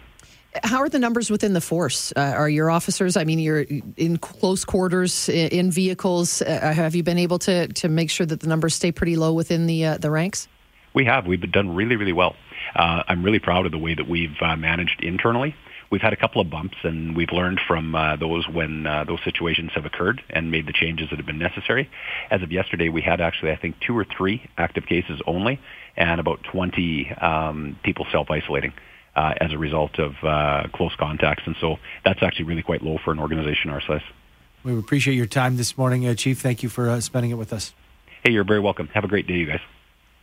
How 0.64 0.78
are 0.78 0.88
the 0.88 0.98
numbers 0.98 1.30
within 1.30 1.52
the 1.52 1.60
force? 1.60 2.12
Uh, 2.16 2.20
are 2.20 2.48
your 2.48 2.70
officers? 2.70 3.16
I 3.16 3.22
mean, 3.22 3.38
you're 3.38 3.64
in 3.96 4.18
close 4.18 4.64
quarters 4.64 5.28
in 5.28 5.70
vehicles. 5.70 6.42
Uh, 6.42 6.72
have 6.74 6.96
you 6.96 7.02
been 7.02 7.18
able 7.18 7.38
to 7.40 7.68
to 7.68 7.88
make 7.88 8.10
sure 8.10 8.26
that 8.26 8.40
the 8.40 8.48
numbers 8.48 8.74
stay 8.74 8.90
pretty 8.90 9.16
low 9.16 9.32
within 9.32 9.66
the 9.66 9.84
uh, 9.84 9.98
the 9.98 10.10
ranks? 10.10 10.48
We 10.92 11.04
have. 11.04 11.26
We've 11.26 11.40
done 11.52 11.74
really 11.74 11.96
really 11.96 12.12
well. 12.12 12.34
Uh, 12.74 13.02
I'm 13.08 13.22
really 13.22 13.38
proud 13.38 13.66
of 13.66 13.72
the 13.72 13.78
way 13.78 13.94
that 13.94 14.08
we've 14.08 14.36
uh, 14.40 14.56
managed 14.56 15.02
internally. 15.02 15.54
We've 15.90 16.00
had 16.00 16.12
a 16.12 16.16
couple 16.16 16.40
of 16.40 16.48
bumps, 16.48 16.76
and 16.84 17.16
we've 17.16 17.32
learned 17.32 17.60
from 17.66 17.94
uh, 17.94 18.16
those 18.16 18.48
when 18.48 18.84
those 18.84 19.18
situations 19.24 19.72
have 19.74 19.84
occurred 19.84 20.22
and 20.30 20.50
made 20.50 20.66
the 20.66 20.72
changes 20.72 21.10
that 21.10 21.16
have 21.16 21.26
been 21.26 21.38
necessary. 21.38 21.90
As 22.30 22.42
of 22.42 22.52
yesterday, 22.52 22.88
we 22.88 23.02
had 23.02 23.20
actually, 23.20 23.50
I 23.50 23.56
think, 23.56 23.76
two 23.80 23.98
or 23.98 24.04
three 24.04 24.48
active 24.56 24.86
cases 24.86 25.20
only, 25.26 25.60
and 25.96 26.20
about 26.20 26.44
20 26.44 27.12
um, 27.20 27.76
people 27.82 28.06
self-isolating 28.12 28.72
uh, 29.16 29.34
as 29.40 29.52
a 29.52 29.58
result 29.58 29.98
of 29.98 30.14
uh, 30.22 30.68
close 30.72 30.94
contacts. 30.96 31.42
And 31.46 31.56
so 31.60 31.76
that's 32.04 32.22
actually 32.22 32.46
really 32.46 32.62
quite 32.62 32.82
low 32.82 32.98
for 33.04 33.10
an 33.12 33.18
organization 33.18 33.70
our 33.70 33.80
size. 33.80 34.02
We 34.62 34.78
appreciate 34.78 35.14
your 35.14 35.26
time 35.26 35.56
this 35.56 35.76
morning, 35.76 36.06
uh, 36.06 36.14
Chief. 36.14 36.40
Thank 36.40 36.62
you 36.62 36.68
for 36.68 36.88
uh, 36.90 37.00
spending 37.00 37.30
it 37.30 37.36
with 37.36 37.52
us. 37.52 37.74
Hey, 38.22 38.32
you're 38.32 38.44
very 38.44 38.60
welcome. 38.60 38.88
Have 38.88 39.04
a 39.04 39.08
great 39.08 39.26
day, 39.26 39.34
you 39.34 39.46
guys. 39.46 39.60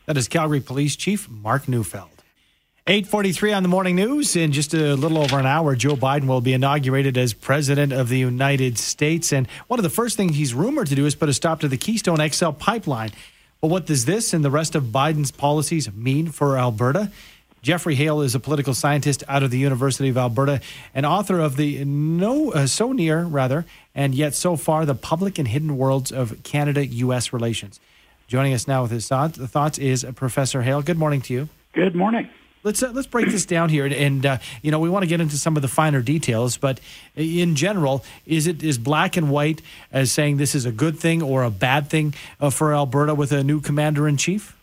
That 0.05 0.17
is 0.17 0.27
Calgary 0.27 0.61
Police 0.61 0.95
Chief 0.95 1.27
Mark 1.29 1.67
Neufeld. 1.67 2.16
843 2.89 3.51
on 3.51 3.63
the 3.63 3.69
morning 3.69 3.97
news. 3.97 4.37
In 4.37 4.53
just 4.53 4.73
a 4.73 4.95
little 4.95 5.17
over 5.17 5.37
an 5.37 5.45
hour, 5.45 5.75
Joe 5.75 5.97
Biden 5.97 6.25
will 6.25 6.39
be 6.39 6.53
inaugurated 6.53 7.17
as 7.17 7.33
President 7.33 7.91
of 7.91 8.07
the 8.07 8.17
United 8.17 8.77
States. 8.77 9.33
And 9.33 9.45
one 9.67 9.77
of 9.77 9.83
the 9.83 9.89
first 9.89 10.15
things 10.15 10.37
he's 10.37 10.53
rumored 10.53 10.87
to 10.87 10.95
do 10.95 11.05
is 11.05 11.13
put 11.13 11.27
a 11.27 11.33
stop 11.33 11.59
to 11.59 11.67
the 11.67 11.75
Keystone 11.75 12.25
XL 12.25 12.51
pipeline. 12.51 13.11
But 13.59 13.71
what 13.71 13.87
does 13.87 14.05
this 14.05 14.33
and 14.33 14.41
the 14.45 14.49
rest 14.49 14.73
of 14.73 14.85
Biden's 14.85 15.31
policies 15.31 15.91
mean 15.91 16.29
for 16.29 16.57
Alberta? 16.57 17.11
Geoffrey 17.61 17.95
Hale 17.95 18.21
is 18.21 18.35
a 18.35 18.39
political 18.39 18.73
scientist 18.73 19.21
out 19.27 19.43
of 19.43 19.51
the 19.51 19.59
University 19.59 20.07
of 20.07 20.17
Alberta 20.17 20.61
and 20.95 21.05
author 21.05 21.41
of 21.41 21.57
the 21.57 21.83
No 21.83 22.53
uh, 22.53 22.67
So 22.67 22.93
Near 22.93 23.23
rather 23.23 23.65
and 23.95 24.15
yet 24.15 24.33
so 24.33 24.55
far 24.55 24.85
the 24.85 24.95
public 24.95 25.37
and 25.37 25.49
hidden 25.49 25.77
worlds 25.77 26.09
of 26.09 26.41
Canada-U.S. 26.43 27.33
relations. 27.33 27.81
Joining 28.29 28.53
us 28.53 28.65
now 28.65 28.83
with 28.83 28.91
his 28.91 29.09
thoughts 29.09 29.77
is 29.77 30.05
Professor 30.15 30.61
Hale. 30.61 30.81
Good 30.81 30.97
morning 30.97 31.19
to 31.23 31.33
you. 31.33 31.49
Good 31.73 31.93
morning. 31.93 32.29
Let's 32.67 32.83
uh, 32.83 32.91
let's 32.93 33.07
break 33.07 33.29
this 33.29 33.45
down 33.45 33.69
here, 33.69 33.85
and, 33.85 33.93
and 33.93 34.25
uh, 34.25 34.37
you 34.61 34.71
know 34.71 34.79
we 34.79 34.89
want 34.89 35.03
to 35.03 35.07
get 35.07 35.21
into 35.21 35.37
some 35.37 35.55
of 35.55 35.61
the 35.61 35.69
finer 35.69 36.01
details. 36.01 36.57
But 36.57 36.81
in 37.15 37.55
general, 37.55 38.03
is 38.25 38.45
it 38.45 38.61
is 38.61 38.77
black 38.77 39.15
and 39.15 39.29
white 39.29 39.61
as 39.89 40.11
saying 40.11 40.35
this 40.35 40.53
is 40.53 40.65
a 40.65 40.71
good 40.73 40.99
thing 40.99 41.23
or 41.23 41.43
a 41.43 41.49
bad 41.49 41.89
thing 41.89 42.13
uh, 42.41 42.49
for 42.49 42.73
Alberta 42.73 43.15
with 43.15 43.31
a 43.31 43.41
new 43.41 43.61
commander 43.61 44.05
in 44.05 44.17
chief? 44.17 44.57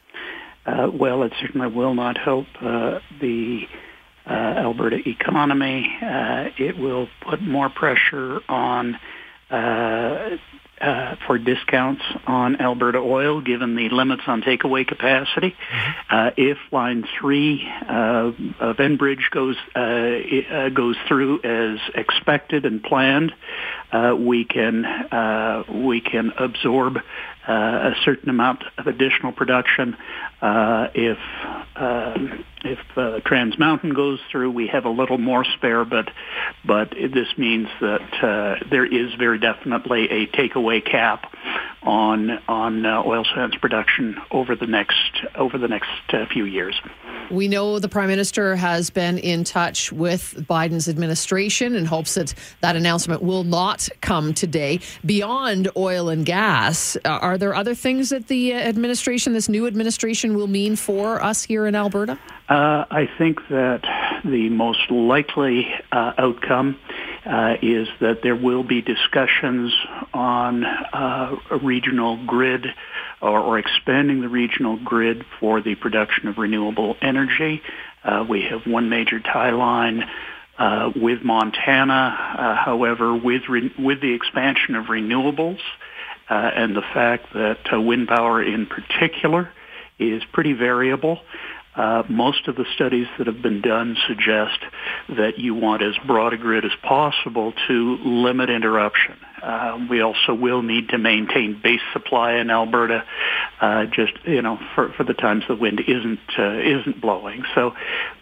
Uh, 0.66 0.90
well, 0.92 1.22
it 1.22 1.32
certainly 1.40 1.68
will 1.68 1.94
not 1.94 2.18
help 2.18 2.46
uh, 2.60 3.00
the 3.22 3.62
uh, 4.26 4.32
Alberta 4.32 4.98
economy. 5.08 5.90
it 6.02 6.76
will 6.76 7.08
put 7.22 7.40
more 7.40 7.70
pressure 7.70 8.40
on 8.50 8.98
uh, 10.80 11.16
for 11.26 11.38
discounts 11.38 12.02
on 12.26 12.60
Alberta 12.60 12.98
oil, 12.98 13.40
given 13.40 13.76
the 13.76 13.88
limits 13.90 14.22
on 14.26 14.42
takeaway 14.42 14.86
capacity. 14.86 15.50
Mm-hmm. 15.50 16.16
Uh, 16.16 16.30
if 16.36 16.58
Line 16.72 17.04
Three 17.18 17.66
uh, 17.88 18.32
of 18.60 18.76
Enbridge 18.76 19.30
goes 19.30 19.56
uh, 19.74 19.80
uh, 19.80 20.68
goes 20.70 20.96
through 21.08 21.40
as 21.42 21.78
expected 21.94 22.64
and 22.64 22.82
planned, 22.82 23.32
uh, 23.92 24.14
we 24.18 24.44
can 24.44 24.84
we 25.68 26.00
can 26.00 26.32
absorb 26.38 26.98
a 27.46 27.92
certain 28.04 28.30
amount 28.30 28.64
of 28.78 28.86
additional 28.86 29.32
production. 29.32 29.96
if 30.42 31.18
if 32.64 33.24
Trans 33.24 33.58
Mountain 33.58 33.94
goes 33.94 34.20
through, 34.30 34.50
we 34.50 34.66
have 34.68 34.84
a 34.84 34.90
little 34.90 35.18
more 35.18 35.44
spare, 35.44 35.84
but 35.84 36.10
but 36.64 36.90
this 36.90 37.28
means 37.36 37.68
that 37.80 38.60
there 38.70 38.86
is 38.86 39.14
very 39.14 39.38
definitely 39.38 40.10
a 40.10 40.26
takeaway 40.26 40.84
cap 40.84 41.32
on 41.84 42.30
on 42.48 42.86
uh, 42.86 43.02
oil 43.04 43.24
sands 43.34 43.56
production 43.56 44.16
over 44.30 44.56
the 44.56 44.66
next 44.66 45.24
over 45.34 45.58
the 45.58 45.68
next 45.68 45.90
uh, 46.10 46.26
few 46.26 46.44
years. 46.44 46.80
We 47.30 47.48
know 47.48 47.78
the 47.78 47.88
prime 47.88 48.08
minister 48.08 48.56
has 48.56 48.90
been 48.90 49.18
in 49.18 49.44
touch 49.44 49.92
with 49.92 50.34
Biden's 50.48 50.88
administration 50.88 51.74
and 51.74 51.86
hopes 51.86 52.14
that 52.14 52.34
that 52.60 52.76
announcement 52.76 53.22
will 53.22 53.44
not 53.44 53.88
come 54.00 54.34
today. 54.34 54.80
Beyond 55.04 55.70
oil 55.76 56.08
and 56.08 56.26
gas, 56.26 56.96
uh, 57.04 57.08
are 57.08 57.38
there 57.38 57.54
other 57.54 57.74
things 57.74 58.10
that 58.10 58.28
the 58.28 58.54
administration, 58.54 59.32
this 59.32 59.48
new 59.48 59.66
administration, 59.66 60.34
will 60.34 60.48
mean 60.48 60.76
for 60.76 61.22
us 61.22 61.42
here 61.42 61.66
in 61.66 61.74
Alberta? 61.74 62.18
Uh, 62.48 62.84
I 62.90 63.08
think 63.16 63.38
that 63.48 63.82
the 64.22 64.50
most 64.50 64.90
likely 64.90 65.66
uh, 65.90 66.12
outcome 66.18 66.78
uh, 67.24 67.54
is 67.62 67.88
that 68.00 68.20
there 68.22 68.36
will 68.36 68.62
be 68.62 68.82
discussions 68.82 69.72
on 70.12 70.64
uh, 70.64 71.36
a 71.50 71.56
regional 71.56 72.22
grid 72.26 72.66
or, 73.22 73.40
or, 73.40 73.58
expanding 73.58 74.20
the 74.20 74.28
regional 74.28 74.76
grid 74.76 75.24
for 75.40 75.62
the 75.62 75.74
production 75.74 76.28
of 76.28 76.36
renewable 76.36 76.96
energy. 77.00 77.62
Uh, 78.04 78.26
we 78.28 78.42
have 78.42 78.66
one 78.66 78.90
major 78.90 79.20
tie 79.20 79.52
line 79.52 80.04
uh, 80.58 80.92
with 80.94 81.22
Montana. 81.22 82.60
However, 82.62 83.14
with 83.14 83.48
re- 83.48 83.72
with 83.78 84.02
the 84.02 84.12
expansion 84.12 84.74
of 84.74 84.86
renewables 84.86 85.60
and 86.28 86.76
the 86.76 86.82
fact 86.82 87.32
that 87.32 87.58
wind 87.72 88.08
power 88.08 88.42
in 88.42 88.66
particular 88.66 89.50
is 89.98 90.22
pretty 90.32 90.52
variable. 90.52 91.20
Uh, 91.76 92.04
most 92.08 92.46
of 92.46 92.54
the 92.54 92.64
studies 92.74 93.06
that 93.18 93.26
have 93.26 93.42
been 93.42 93.60
done 93.60 93.96
suggest 94.06 94.58
that 95.08 95.38
you 95.38 95.54
want 95.54 95.82
as 95.82 95.94
broad 96.06 96.32
a 96.32 96.36
grid 96.36 96.64
as 96.64 96.70
possible 96.82 97.52
to 97.66 97.98
limit 98.04 98.48
interruption. 98.48 99.16
Uh, 99.42 99.86
we 99.90 100.00
also 100.00 100.32
will 100.32 100.62
need 100.62 100.88
to 100.88 100.98
maintain 100.98 101.60
base 101.62 101.80
supply 101.92 102.34
in 102.34 102.48
Alberta, 102.48 103.04
uh, 103.60 103.84
just 103.86 104.12
you 104.24 104.40
know, 104.40 104.58
for, 104.74 104.92
for 104.92 105.04
the 105.04 105.12
times 105.12 105.44
the 105.48 105.56
wind 105.56 105.80
isn't 105.86 106.20
uh, 106.38 106.58
isn't 106.60 107.00
blowing. 107.00 107.42
So 107.54 107.74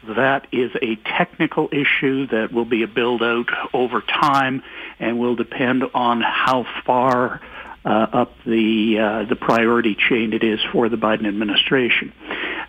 that 0.08 0.48
is 0.50 0.72
a 0.80 0.96
technical 0.96 1.68
issue 1.70 2.26
that 2.28 2.52
will 2.52 2.64
be 2.64 2.82
a 2.82 2.88
build 2.88 3.22
out 3.22 3.50
over 3.72 4.00
time, 4.00 4.62
and 4.98 5.20
will 5.20 5.36
depend 5.36 5.84
on 5.94 6.22
how 6.22 6.66
far 6.84 7.40
uh, 7.84 7.88
up 7.88 8.32
the 8.44 8.98
uh, 8.98 9.28
the 9.28 9.36
priority 9.36 9.94
chain 9.94 10.32
it 10.32 10.42
is 10.42 10.58
for 10.72 10.88
the 10.88 10.96
Biden 10.96 11.28
administration. 11.28 12.12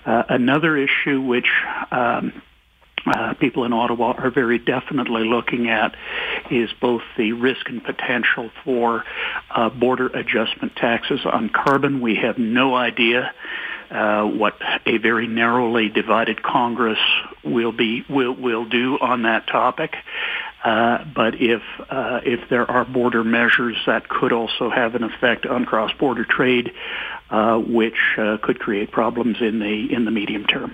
Uh, 0.05 0.24
another 0.29 0.77
issue 0.77 1.22
which 1.22 1.50
um, 1.91 2.41
uh, 3.05 3.33
people 3.36 3.65
in 3.65 3.74
Ottawa 3.74 4.13
are 4.17 4.31
very 4.31 4.60
definitely 4.60 5.25
looking 5.25 5.69
at 5.69 5.95
is 6.50 6.69
both 6.79 7.01
the 7.17 7.33
risk 7.33 7.67
and 7.69 7.83
potential 7.83 8.50
for 8.63 9.03
uh, 9.51 9.69
border 9.69 10.07
adjustment 10.07 10.75
taxes 10.75 11.22
on 11.25 11.50
carbon. 11.50 12.01
We 12.01 12.15
have 12.15 12.38
no 12.38 12.75
idea 12.75 13.33
uh, 13.91 14.24
what 14.24 14.55
a 14.86 14.98
very 14.98 15.27
narrowly 15.27 15.89
divided 15.89 16.41
Congress 16.41 17.00
will 17.43 17.72
be 17.72 18.03
will 18.10 18.33
will 18.33 18.65
do 18.65 18.98
on 19.00 19.24
that 19.24 19.48
topic. 19.48 19.95
Uh, 20.63 21.03
but 21.13 21.36
if 21.41 21.62
uh, 21.89 22.22
if 22.24 22.50
there 22.50 22.70
are 22.70 22.86
border 22.86 23.24
measures 23.24 23.75
that 23.86 24.08
could 24.08 24.32
also 24.32 24.70
have 24.70 24.96
an 24.96 25.03
effect 25.03 25.46
on 25.46 25.65
cross-border 25.65 26.24
trade, 26.24 26.72
uh, 27.29 27.58
which 27.58 28.17
uh, 28.17 28.38
could 28.41 28.60
create 28.60 28.89
problems 28.91 29.38
in 29.41 29.60
the 29.60 29.93
in 29.93 30.05
the 30.05 30.12
medium 30.12 30.46
term. 30.46 30.74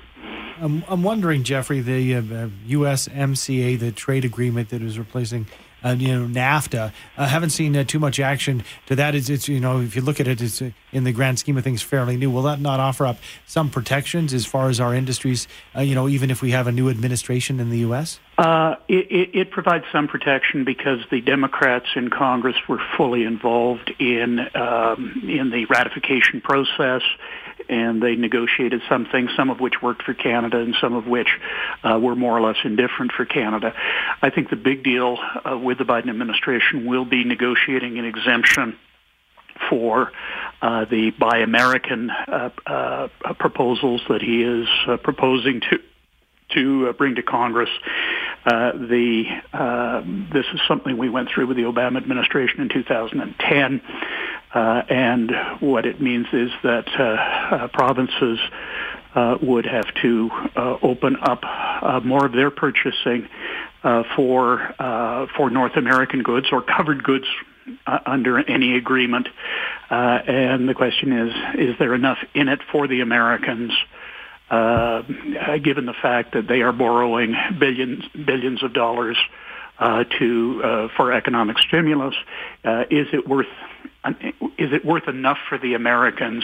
I'm, 0.62 0.84
I'm 0.90 1.04
wondering, 1.04 1.44
Geoffrey, 1.44 1.80
the 1.80 2.16
uh, 2.16 2.22
USMCA, 2.68 3.80
the 3.80 3.92
trade 3.92 4.26
agreement 4.26 4.70
that 4.70 4.82
is 4.82 5.00
replacing 5.00 5.48
uh, 5.84 5.96
you 5.98 6.08
know 6.08 6.26
NAFTA. 6.26 6.92
I 7.18 7.24
uh, 7.24 7.28
haven't 7.28 7.52
seen 7.52 7.76
uh, 7.76 7.84
too 7.84 8.00
much 8.00 8.20
action 8.20 8.64
to 8.88 8.96
that. 8.96 9.16
It's, 9.16 9.30
it's 9.30 9.48
you 9.48 9.60
know 9.60 9.82
if 9.82 9.96
you 9.96 10.02
look 10.02 10.20
at 10.20 10.28
it, 10.28 10.42
it's 10.42 10.62
uh, 10.62 10.72
in 10.92 11.04
the 11.04 11.12
grand 11.12 11.40
scheme 11.40 11.58
of 11.58 11.64
things 11.64 11.82
fairly 11.82 12.18
new. 12.18 12.30
Will 12.30 12.44
that 12.44 12.60
not 12.60 12.80
offer 12.80 13.06
up 13.06 13.18
some 13.46 13.70
protections 13.70 14.34
as 14.34 14.46
far 14.46 14.70
as 14.70 14.80
our 14.80 14.94
industries? 14.94 15.48
Uh, 15.76 15.82
you 15.82 15.96
know, 15.96 16.08
even 16.08 16.32
if 16.32 16.42
we 16.42 16.52
have 16.52 16.68
a 16.68 16.72
new 16.72 16.90
administration 16.90 17.60
in 17.60 17.70
the 17.70 17.80
U.S. 17.80 18.20
Uh, 18.38 18.76
it, 18.88 19.12
it, 19.12 19.36
it, 19.36 19.52
provides 19.52 19.84
some 19.92 20.08
protection 20.08 20.64
because 20.64 21.00
the 21.12 21.20
Democrats 21.20 21.88
in 21.96 22.10
Congress 22.10 22.56
were 22.70 22.82
fully 22.96 23.24
involved 23.24 23.94
in 24.00 24.40
um, 24.56 25.22
in 25.28 25.50
the 25.52 25.66
ratification 25.66 26.40
process 26.40 27.02
and 27.68 28.02
they 28.02 28.16
negotiated 28.16 28.82
some 28.88 29.06
things, 29.06 29.32
some 29.36 29.50
of 29.50 29.60
which 29.60 29.82
worked 29.82 30.04
for 30.04 30.14
Canada 30.14 30.60
and 30.60 30.76
some 30.80 30.94
of 30.94 31.08
which 31.08 31.30
uh, 31.84 32.00
were 32.02 32.16
more 32.16 32.38
or 32.38 32.42
less 32.42 32.58
indifferent 32.64 33.12
for 33.12 33.26
Canada. 33.26 33.74
I 34.22 34.30
think 34.30 34.50
the 34.50 34.56
big 34.56 34.84
deal 34.84 35.18
uh, 35.20 35.58
with 35.58 35.78
the 35.78 35.84
Biden 35.84 36.10
administration 36.10 36.86
will 36.86 37.06
be 37.06 37.24
negotiating 37.24 38.00
an 38.00 38.06
exemption 38.06 38.78
for 39.70 40.12
uh, 40.62 40.86
the 40.86 41.12
Buy 41.12 41.40
American 41.40 42.10
uh, 42.10 42.50
uh, 42.66 43.08
proposals 43.40 44.02
that 44.10 44.22
he 44.22 44.44
is 44.44 44.68
uh, 44.88 44.98
proposing 44.98 45.62
to 45.62 45.80
to 46.52 46.94
bring 46.94 47.14
to 47.14 47.22
Congress. 47.22 47.70
the 48.46 49.24
this 50.34 50.46
is 50.52 50.60
something 50.68 50.98
we 50.98 51.10
went 51.10 51.30
through 51.30 51.46
with 51.46 51.58
the 51.58 51.64
Obama 51.64 51.98
administration 51.98 52.62
in 52.62 52.70
2010. 52.70 53.82
Uh, 54.54 54.82
and 54.90 55.32
what 55.60 55.86
it 55.86 56.02
means 56.02 56.26
is 56.34 56.50
that 56.64 56.88
uh, 56.98 57.04
uh, 57.04 57.68
provinces 57.68 58.40
uh, 59.14 59.38
would 59.42 59.66
have 59.66 59.94
to 60.02 60.30
uh, 60.56 60.78
open 60.82 61.18
up 61.22 61.44
more 62.04 62.26
of 62.26 62.32
their 62.32 62.52
purchasing 62.52 63.28
for 64.16 64.74
for 65.38 65.50
North 65.50 65.76
American 65.76 66.24
goods 66.24 66.48
or 66.52 66.62
covered 66.62 67.04
goods 67.04 67.26
under 68.06 68.40
any 68.40 68.76
agreement. 68.76 69.28
and 69.90 70.68
the 70.68 70.74
question 70.74 71.12
is, 71.12 71.34
is 71.56 71.78
there 71.78 71.94
enough 71.94 72.18
in 72.34 72.48
it 72.48 72.60
for 72.72 72.88
the 72.88 73.02
Americans? 73.02 73.72
given 74.50 75.86
the 75.86 75.96
fact 76.02 76.34
that 76.34 76.48
they 76.48 76.62
are 76.62 76.72
borrowing 76.72 77.36
billions 77.60 78.04
billions 78.26 78.64
of 78.64 78.74
dollars 78.74 79.18
Uh, 79.80 80.04
to 80.20 80.62
uh, 80.62 80.88
for 80.98 81.14
economic 81.14 81.58
stimulus, 81.58 82.14
uh, 82.66 82.84
is 82.90 83.08
it 83.14 83.26
worth 83.26 83.48
is 84.58 84.74
it 84.74 84.84
worth 84.84 85.08
enough 85.08 85.38
for 85.48 85.58
the 85.58 85.74
Americans 85.74 86.44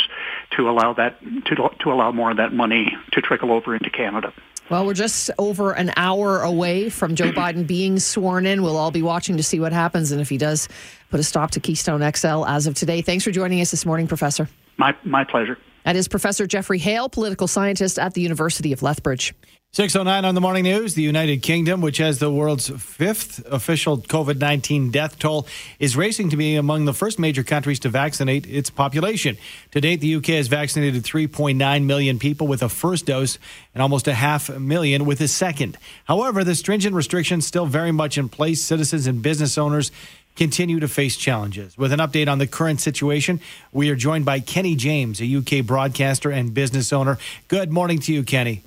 to 0.51 0.69
allow 0.69 0.93
that 0.93 1.19
to 1.45 1.55
to 1.79 1.91
allow 1.91 2.13
more 2.13 2.31
of 2.31 2.37
that 2.37 2.53
money 2.53 2.95
to 3.11 3.21
trickle 3.21 3.51
over 3.51 3.75
into 3.75 3.89
Canada? 3.89 4.31
Well, 4.69 4.85
we're 4.85 4.93
just 4.93 5.29
over 5.37 5.73
an 5.73 5.91
hour 5.95 6.41
away 6.41 6.89
from 6.89 7.15
Joe 7.15 7.31
Biden 7.31 7.67
being 7.67 7.99
sworn 7.99 8.45
in. 8.45 8.63
We'll 8.63 8.77
all 8.77 8.91
be 8.91 9.01
watching 9.01 9.37
to 9.37 9.43
see 9.43 9.59
what 9.59 9.73
happens 9.73 10.11
and 10.11 10.21
if 10.21 10.29
he 10.29 10.37
does 10.37 10.67
put 11.09 11.19
a 11.19 11.23
stop 11.23 11.51
to 11.51 11.59
Keystone 11.59 12.09
XL 12.13 12.45
as 12.45 12.67
of 12.67 12.73
today. 12.73 13.01
Thanks 13.01 13.23
for 13.23 13.31
joining 13.31 13.61
us 13.61 13.71
this 13.71 13.85
morning, 13.85 14.07
Professor. 14.07 14.49
My 14.77 14.95
my 15.03 15.23
pleasure. 15.23 15.57
That 15.85 15.95
is 15.95 16.07
Professor 16.07 16.47
Geoffrey 16.47 16.79
Hale, 16.79 17.09
political 17.09 17.47
scientist 17.47 17.99
at 17.99 18.15
the 18.15 18.21
University 18.21 18.73
of 18.73 18.81
Lethbridge. 18.81 19.35
609 19.73 20.25
on 20.25 20.33
the 20.33 20.41
morning 20.41 20.63
news. 20.63 20.95
The 20.95 21.03
United 21.03 21.43
Kingdom, 21.43 21.81
which 21.81 21.97
has 21.97 22.17
the 22.17 22.31
world's 22.31 22.69
fifth 22.69 23.45
official 23.45 23.99
COVID 23.99 24.39
19 24.39 24.89
death 24.89 25.19
toll, 25.19 25.45
is 25.77 25.95
racing 25.95 26.31
to 26.31 26.37
be 26.37 26.55
among 26.55 26.85
the 26.85 26.93
first 26.93 27.19
major 27.19 27.43
countries 27.43 27.79
to 27.81 27.89
vaccinate 27.89 28.47
its 28.47 28.71
population. 28.71 29.37
To 29.71 29.81
date, 29.81 30.01
the 30.01 30.15
UK 30.15 30.27
has 30.27 30.47
vaccinated 30.47 31.03
3.9 31.03 31.83
million 31.83 32.17
people 32.17 32.47
with 32.47 32.63
a 32.63 32.69
first 32.69 33.05
dose 33.05 33.37
and 33.75 33.83
almost 33.83 34.07
a 34.07 34.13
half 34.13 34.49
million 34.49 35.05
with 35.05 35.21
a 35.21 35.27
second. 35.27 35.77
However, 36.05 36.43
the 36.43 36.55
stringent 36.55 36.95
restrictions 36.95 37.45
still 37.45 37.67
very 37.67 37.91
much 37.91 38.17
in 38.17 38.27
place. 38.27 38.63
Citizens 38.63 39.05
and 39.05 39.21
business 39.21 39.55
owners 39.55 39.91
continue 40.35 40.79
to 40.79 40.87
face 40.87 41.15
challenges. 41.15 41.77
With 41.77 41.91
an 41.91 41.99
update 41.99 42.27
on 42.27 42.37
the 42.37 42.47
current 42.47 42.81
situation, 42.81 43.39
we 43.71 43.89
are 43.89 43.95
joined 43.95 44.25
by 44.25 44.39
Kenny 44.39 44.75
James, 44.75 45.21
a 45.21 45.35
UK 45.37 45.65
broadcaster 45.65 46.29
and 46.29 46.53
business 46.53 46.91
owner. 46.93 47.17
Good 47.47 47.71
morning 47.71 47.99
to 47.99 48.13
you, 48.13 48.23
Kenny. 48.23 48.63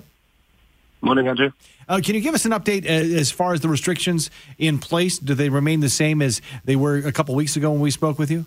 Morning, 1.01 1.27
Andrew. 1.27 1.51
Uh, 1.87 2.01
can 2.03 2.13
you 2.13 2.21
give 2.21 2.35
us 2.35 2.45
an 2.45 2.51
update 2.51 2.85
uh, 2.85 3.17
as 3.17 3.31
far 3.31 3.53
as 3.53 3.61
the 3.61 3.69
restrictions 3.69 4.29
in 4.57 4.77
place? 4.77 5.17
Do 5.17 5.33
they 5.33 5.49
remain 5.49 5.79
the 5.79 5.89
same 5.89 6.21
as 6.21 6.41
they 6.65 6.75
were 6.75 6.97
a 6.97 7.11
couple 7.11 7.33
weeks 7.35 7.55
ago 7.55 7.71
when 7.71 7.81
we 7.81 7.89
spoke 7.89 8.19
with 8.19 8.29
you? 8.29 8.45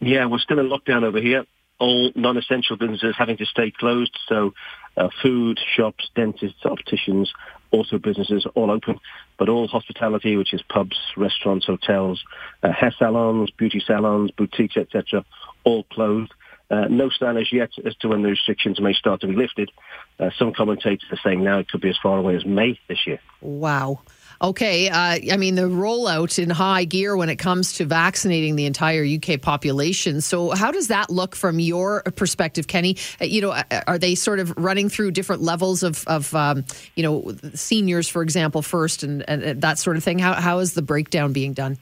Yeah, 0.00 0.26
we're 0.26 0.38
still 0.38 0.58
in 0.58 0.68
lockdown 0.68 1.02
over 1.02 1.20
here. 1.20 1.44
All 1.78 2.12
non-essential 2.14 2.76
businesses 2.76 3.14
having 3.18 3.36
to 3.38 3.46
stay 3.46 3.70
closed. 3.70 4.16
So, 4.26 4.54
uh, 4.96 5.08
food, 5.22 5.58
shops, 5.76 6.08
dentists, 6.14 6.64
opticians, 6.64 7.32
auto 7.74 7.98
businesses 7.98 8.46
all 8.54 8.70
open, 8.70 8.98
but 9.38 9.48
all 9.48 9.66
hospitality, 9.66 10.36
which 10.36 10.54
is 10.54 10.62
pubs, 10.62 10.96
restaurants, 11.16 11.66
hotels, 11.66 12.22
uh, 12.62 12.72
hair 12.72 12.94
salons, 12.98 13.50
beauty 13.50 13.82
salons, 13.84 14.30
boutiques, 14.30 14.76
etc., 14.76 15.24
all 15.64 15.82
closed. 15.84 16.32
Uh, 16.70 16.86
no 16.88 17.10
sign 17.10 17.36
as 17.36 17.52
yet 17.52 17.70
as 17.84 17.94
to 17.96 18.08
when 18.08 18.22
the 18.22 18.30
restrictions 18.30 18.80
may 18.80 18.94
start 18.94 19.20
to 19.20 19.26
be 19.26 19.34
lifted. 19.34 19.70
Uh, 20.18 20.30
some 20.38 20.52
commentators 20.52 21.04
are 21.10 21.18
saying 21.22 21.42
now 21.44 21.58
it 21.58 21.68
could 21.68 21.80
be 21.80 21.90
as 21.90 21.98
far 22.02 22.16
away 22.16 22.36
as 22.36 22.44
May 22.46 22.78
this 22.88 23.06
year. 23.06 23.20
Wow. 23.42 24.00
Okay. 24.42 24.88
Uh, 24.88 25.18
I 25.32 25.36
mean, 25.36 25.54
the 25.54 25.62
rollout 25.62 26.38
in 26.38 26.50
high 26.50 26.84
gear 26.84 27.16
when 27.16 27.28
it 27.28 27.36
comes 27.36 27.74
to 27.74 27.84
vaccinating 27.84 28.56
the 28.56 28.66
entire 28.66 29.04
UK 29.04 29.40
population. 29.40 30.20
So, 30.20 30.50
how 30.50 30.70
does 30.70 30.88
that 30.88 31.10
look 31.10 31.36
from 31.36 31.58
your 31.58 32.02
perspective, 32.02 32.66
Kenny? 32.66 32.96
Uh, 33.20 33.24
you 33.24 33.40
know, 33.40 33.52
uh, 33.52 33.82
are 33.86 33.98
they 33.98 34.14
sort 34.14 34.40
of 34.40 34.52
running 34.56 34.88
through 34.88 35.12
different 35.12 35.42
levels 35.42 35.82
of, 35.82 36.04
of 36.06 36.34
um, 36.34 36.64
you 36.94 37.02
know, 37.02 37.34
seniors, 37.54 38.08
for 38.08 38.22
example, 38.22 38.62
first 38.62 39.02
and, 39.02 39.28
and 39.28 39.60
that 39.62 39.78
sort 39.78 39.96
of 39.96 40.04
thing? 40.04 40.18
How, 40.18 40.34
how 40.34 40.58
is 40.58 40.74
the 40.74 40.82
breakdown 40.82 41.32
being 41.32 41.52
done? 41.52 41.78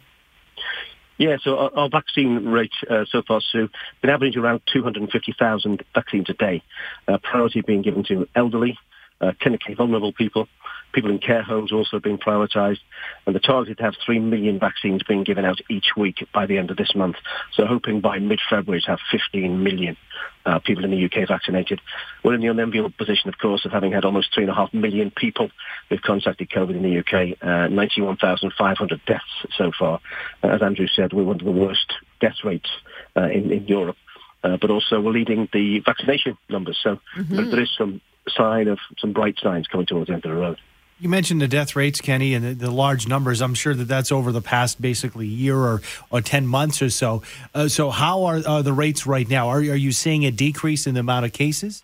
Yeah, 1.19 1.37
so 1.43 1.57
our, 1.57 1.71
our 1.77 1.89
vaccine 1.89 2.47
rate 2.47 2.73
uh, 2.91 3.05
so 3.09 3.23
far, 3.23 3.41
Sue, 3.41 3.69
been 4.01 4.11
averaging 4.11 4.43
around 4.43 4.63
250,000 4.73 5.85
vaccines 5.95 6.29
a 6.29 6.33
day. 6.33 6.63
Uh, 7.07 7.19
priority 7.19 7.61
being 7.61 7.83
given 7.83 8.03
to 8.05 8.27
elderly, 8.35 8.77
uh, 9.21 9.33
clinically 9.41 9.77
vulnerable 9.77 10.13
people, 10.13 10.49
people 10.93 11.11
in 11.11 11.19
care 11.19 11.43
homes 11.43 11.73
also 11.73 11.99
being 11.99 12.19
prioritised, 12.19 12.81
and 13.27 13.35
the 13.35 13.41
target 13.41 13.79
to 13.79 13.85
have 13.85 13.95
3 14.05 14.19
million 14.21 14.59
vaccines 14.59 15.03
being 15.03 15.25
given 15.25 15.45
out 15.45 15.61
each 15.69 15.97
week 15.97 16.27
by 16.33 16.47
the 16.47 16.59
end 16.59 16.71
of 16.71 16.77
this 16.77 16.95
month. 16.95 17.17
So 17.55 17.67
hoping 17.67 18.01
by 18.01 18.19
mid-February 18.19 18.83
to 18.83 18.91
have 18.91 19.01
15 19.11 19.63
million 19.63 19.97
uh, 20.45 20.59
people 20.59 20.85
in 20.85 20.91
the 20.91 21.05
UK 21.05 21.29
vaccinated. 21.29 21.81
We're 22.25 22.35
in 22.35 22.41
the 22.41 22.49
unenviable 22.49 22.91
position, 22.91 23.29
of 23.29 23.39
course, 23.39 23.65
of 23.65 23.73
having 23.73 23.93
had 23.93 24.05
almost 24.05 24.35
3.5 24.37 24.75
million 24.75 25.11
people 25.11 25.51
who've 25.89 26.03
contracted 26.03 26.51
COVID 26.51 26.77
in 26.77 26.83
the 26.83 26.99
UK, 26.99 27.39
uh, 27.43 27.69
91,500 27.69 29.01
deaths 29.07 29.25
so 29.57 29.71
far. 29.79 30.01
Uh, 30.43 30.49
as 30.49 30.63
Andrew 30.63 30.87
said, 30.87 31.13
we're 31.13 31.25
one 31.25 31.41
of 31.41 31.45
the 31.45 31.53
worst 31.53 31.93
death 32.21 32.37
rates 32.45 32.71
uh, 33.17 33.29
in, 33.29 33.51
in 33.53 33.67
Europe. 33.67 33.97
Uh, 34.45 34.57
but 34.61 34.71
also 34.71 35.01
we're 35.01 35.13
leading 35.13 35.49
the 35.53 35.79
vaccination 35.81 36.37
numbers. 36.49 36.77
So 36.83 36.99
mm-hmm. 37.17 37.51
there 37.51 37.61
is 37.61 37.71
some 37.79 38.01
sign 38.29 38.69
of 38.69 38.79
some 38.99 39.13
bright 39.13 39.39
signs 39.41 39.69
coming 39.69 39.87
towards 39.87 40.09
the 40.09 40.15
end 40.15 40.25
of 40.25 40.31
the 40.31 40.37
road. 40.37 40.59
You 41.03 41.09
mentioned 41.09 41.43
the 41.43 41.49
death 41.49 41.75
rates, 41.75 42.01
Kenny, 42.01 42.33
and 42.33 42.45
the, 42.45 42.55
the, 42.55 42.71
large 42.71 43.09
numbers. 43.09 43.43
I'm 43.43 43.55
sure 43.55 43.75
that 43.75 43.89
that's 43.89 44.13
over 44.13 44.31
the 44.31 44.41
past 44.41 44.81
basically 44.81 45.27
year 45.27 45.57
or, 45.57 45.83
or 46.13 46.21
10 46.21 46.47
months 46.47 46.81
or 46.81 46.91
so. 46.91 47.25
Uh, 47.53 47.67
so, 47.67 47.91
how 47.91 48.23
are, 48.23 48.41
are 48.47 48.63
the 48.63 48.73
rates 48.73 49.05
right 49.05 49.29
now? 49.29 49.49
Are, 49.49 49.57
are 49.57 49.61
you 49.61 49.91
seeing 49.91 50.25
a 50.25 50.31
decrease 50.31 50.87
in 50.87 50.95
the 50.95 51.01
amount 51.01 51.27
of 51.27 51.33
cases? 51.33 51.83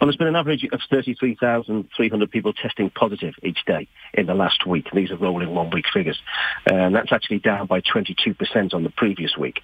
Well, 0.00 0.08
there's 0.08 0.16
been 0.16 0.26
an 0.26 0.34
average 0.34 0.64
of 0.72 0.80
33,300 0.90 2.30
people 2.32 2.52
testing 2.52 2.90
positive 2.90 3.34
each 3.44 3.64
day 3.64 3.86
in 4.12 4.26
the 4.26 4.34
last 4.34 4.66
week. 4.66 4.88
These 4.92 5.12
are 5.12 5.16
rolling 5.16 5.54
one-week 5.54 5.86
figures. 5.94 6.20
And 6.66 6.96
that's 6.96 7.12
actually 7.12 7.38
down 7.38 7.68
by 7.68 7.80
22% 7.80 8.74
on 8.74 8.82
the 8.82 8.90
previous 8.90 9.36
week. 9.36 9.60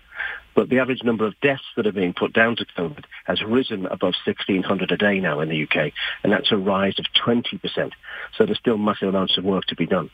But 0.54 0.68
the 0.68 0.78
average 0.78 1.02
number 1.02 1.26
of 1.26 1.38
deaths 1.40 1.64
that 1.76 1.87
are 1.87 1.92
being 1.92 2.12
put 2.12 2.32
down 2.32 2.56
to 2.56 2.66
COVID 2.78 3.04
has 3.25 3.42
risen 3.42 3.87
above 3.87 4.14
1,600 4.25 4.92
a 4.92 4.96
day 4.96 5.20
now 5.20 5.40
in 5.40 5.49
the 5.49 5.62
UK, 5.62 5.92
and 6.23 6.32
that's 6.32 6.52
a 6.52 6.56
rise 6.56 6.99
of 6.99 7.06
20%. 7.26 7.92
So 8.37 8.46
there's 8.46 8.58
still 8.58 8.78
massive 8.78 9.08
amounts 9.08 9.37
of 9.37 9.44
work 9.44 9.64
to 9.66 9.76
be 9.76 9.87
done. 9.87 10.11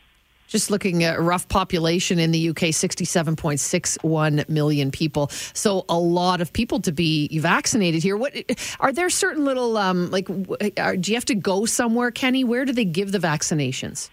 Just 0.50 0.68
looking 0.68 1.04
at 1.04 1.20
rough 1.20 1.48
population 1.48 2.18
in 2.18 2.32
the 2.32 2.48
UK, 2.48 2.72
67.61 2.72 4.48
million 4.48 4.90
people. 4.90 5.28
So 5.52 5.84
a 5.88 5.96
lot 5.96 6.40
of 6.40 6.52
people 6.52 6.80
to 6.80 6.90
be 6.90 7.38
vaccinated 7.38 8.02
here. 8.02 8.16
What 8.16 8.34
are 8.80 8.92
there 8.92 9.08
certain 9.10 9.44
little 9.44 9.76
um, 9.76 10.10
like? 10.10 10.28
Are, 10.76 10.96
do 10.96 11.12
you 11.12 11.16
have 11.16 11.24
to 11.26 11.36
go 11.36 11.66
somewhere, 11.66 12.10
Kenny? 12.10 12.42
Where 12.42 12.64
do 12.64 12.72
they 12.72 12.84
give 12.84 13.12
the 13.12 13.20
vaccinations? 13.20 14.10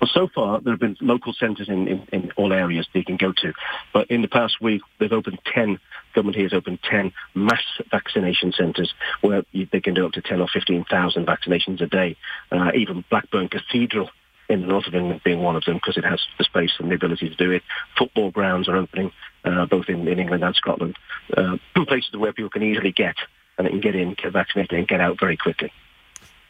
Well, 0.00 0.10
so 0.12 0.28
far 0.34 0.60
there 0.60 0.72
have 0.72 0.80
been 0.80 0.96
local 1.00 1.32
centres 1.32 1.68
in, 1.68 1.88
in, 1.88 2.08
in, 2.12 2.32
all 2.36 2.52
areas 2.52 2.86
they 2.92 3.02
can 3.02 3.16
go 3.16 3.32
to, 3.32 3.52
but 3.92 4.10
in 4.10 4.22
the 4.22 4.28
past 4.28 4.60
week 4.60 4.82
they've 4.98 5.12
opened 5.12 5.38
ten. 5.52 5.78
Government 6.14 6.36
here 6.36 6.46
has 6.46 6.52
opened 6.52 6.78
ten 6.82 7.12
mass 7.34 7.62
vaccination 7.90 8.52
centres 8.52 8.92
where 9.20 9.44
you, 9.52 9.66
they 9.70 9.80
can 9.80 9.94
do 9.94 10.06
up 10.06 10.12
to 10.12 10.22
ten 10.22 10.40
or 10.40 10.48
fifteen 10.48 10.84
thousand 10.84 11.26
vaccinations 11.26 11.80
a 11.80 11.86
day. 11.86 12.16
Uh, 12.50 12.70
even 12.74 13.04
Blackburn 13.10 13.48
Cathedral 13.48 14.10
in 14.48 14.60
the 14.60 14.66
north 14.66 14.86
of 14.86 14.94
England 14.94 15.20
being 15.24 15.42
one 15.42 15.56
of 15.56 15.64
them 15.64 15.76
because 15.76 15.96
it 15.96 16.04
has 16.04 16.20
the 16.38 16.44
space 16.44 16.72
and 16.78 16.90
the 16.90 16.94
ability 16.94 17.28
to 17.28 17.36
do 17.36 17.50
it. 17.50 17.62
Football 17.96 18.30
grounds 18.30 18.68
are 18.68 18.76
opening 18.76 19.10
uh, 19.44 19.66
both 19.66 19.88
in, 19.88 20.06
in, 20.06 20.18
England 20.18 20.44
and 20.44 20.54
Scotland, 20.54 20.96
uh, 21.36 21.56
places 21.86 22.14
where 22.16 22.32
people 22.32 22.50
can 22.50 22.62
easily 22.62 22.92
get 22.92 23.16
and 23.56 23.66
they 23.66 23.70
can 23.70 23.80
get 23.80 23.94
in, 23.94 24.14
get 24.14 24.32
vaccinated, 24.32 24.78
and 24.78 24.88
get 24.88 25.00
out 25.00 25.18
very 25.18 25.36
quickly. 25.36 25.72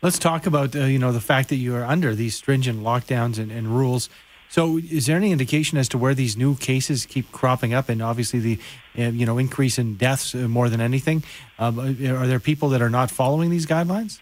Let's 0.04 0.18
talk 0.18 0.44
about 0.44 0.76
uh, 0.76 0.80
you 0.80 0.98
know 0.98 1.12
the 1.12 1.20
fact 1.20 1.48
that 1.48 1.56
you 1.56 1.74
are 1.76 1.82
under 1.82 2.14
these 2.14 2.36
stringent 2.36 2.82
lockdowns 2.82 3.38
and, 3.38 3.50
and, 3.50 3.66
rules. 3.68 4.10
So, 4.50 4.76
is 4.76 5.06
there 5.06 5.16
any 5.16 5.32
indication 5.32 5.78
as 5.78 5.88
to 5.88 5.98
where 5.98 6.12
these 6.12 6.36
new 6.36 6.56
cases 6.56 7.06
keep 7.06 7.32
cropping 7.32 7.72
up, 7.72 7.88
and 7.88 8.02
obviously 8.02 8.38
the 8.38 8.58
uh, 8.98 9.04
you 9.04 9.24
know 9.24 9.38
increase 9.38 9.78
in 9.78 9.94
deaths 9.94 10.34
uh, 10.34 10.46
more 10.46 10.68
than 10.68 10.82
anything? 10.82 11.24
Um, 11.58 11.78
are 11.78 12.26
there 12.26 12.38
people 12.38 12.68
that 12.68 12.82
are 12.82 12.90
not 12.90 13.10
following 13.10 13.48
these 13.48 13.64
guidelines? 13.64 14.18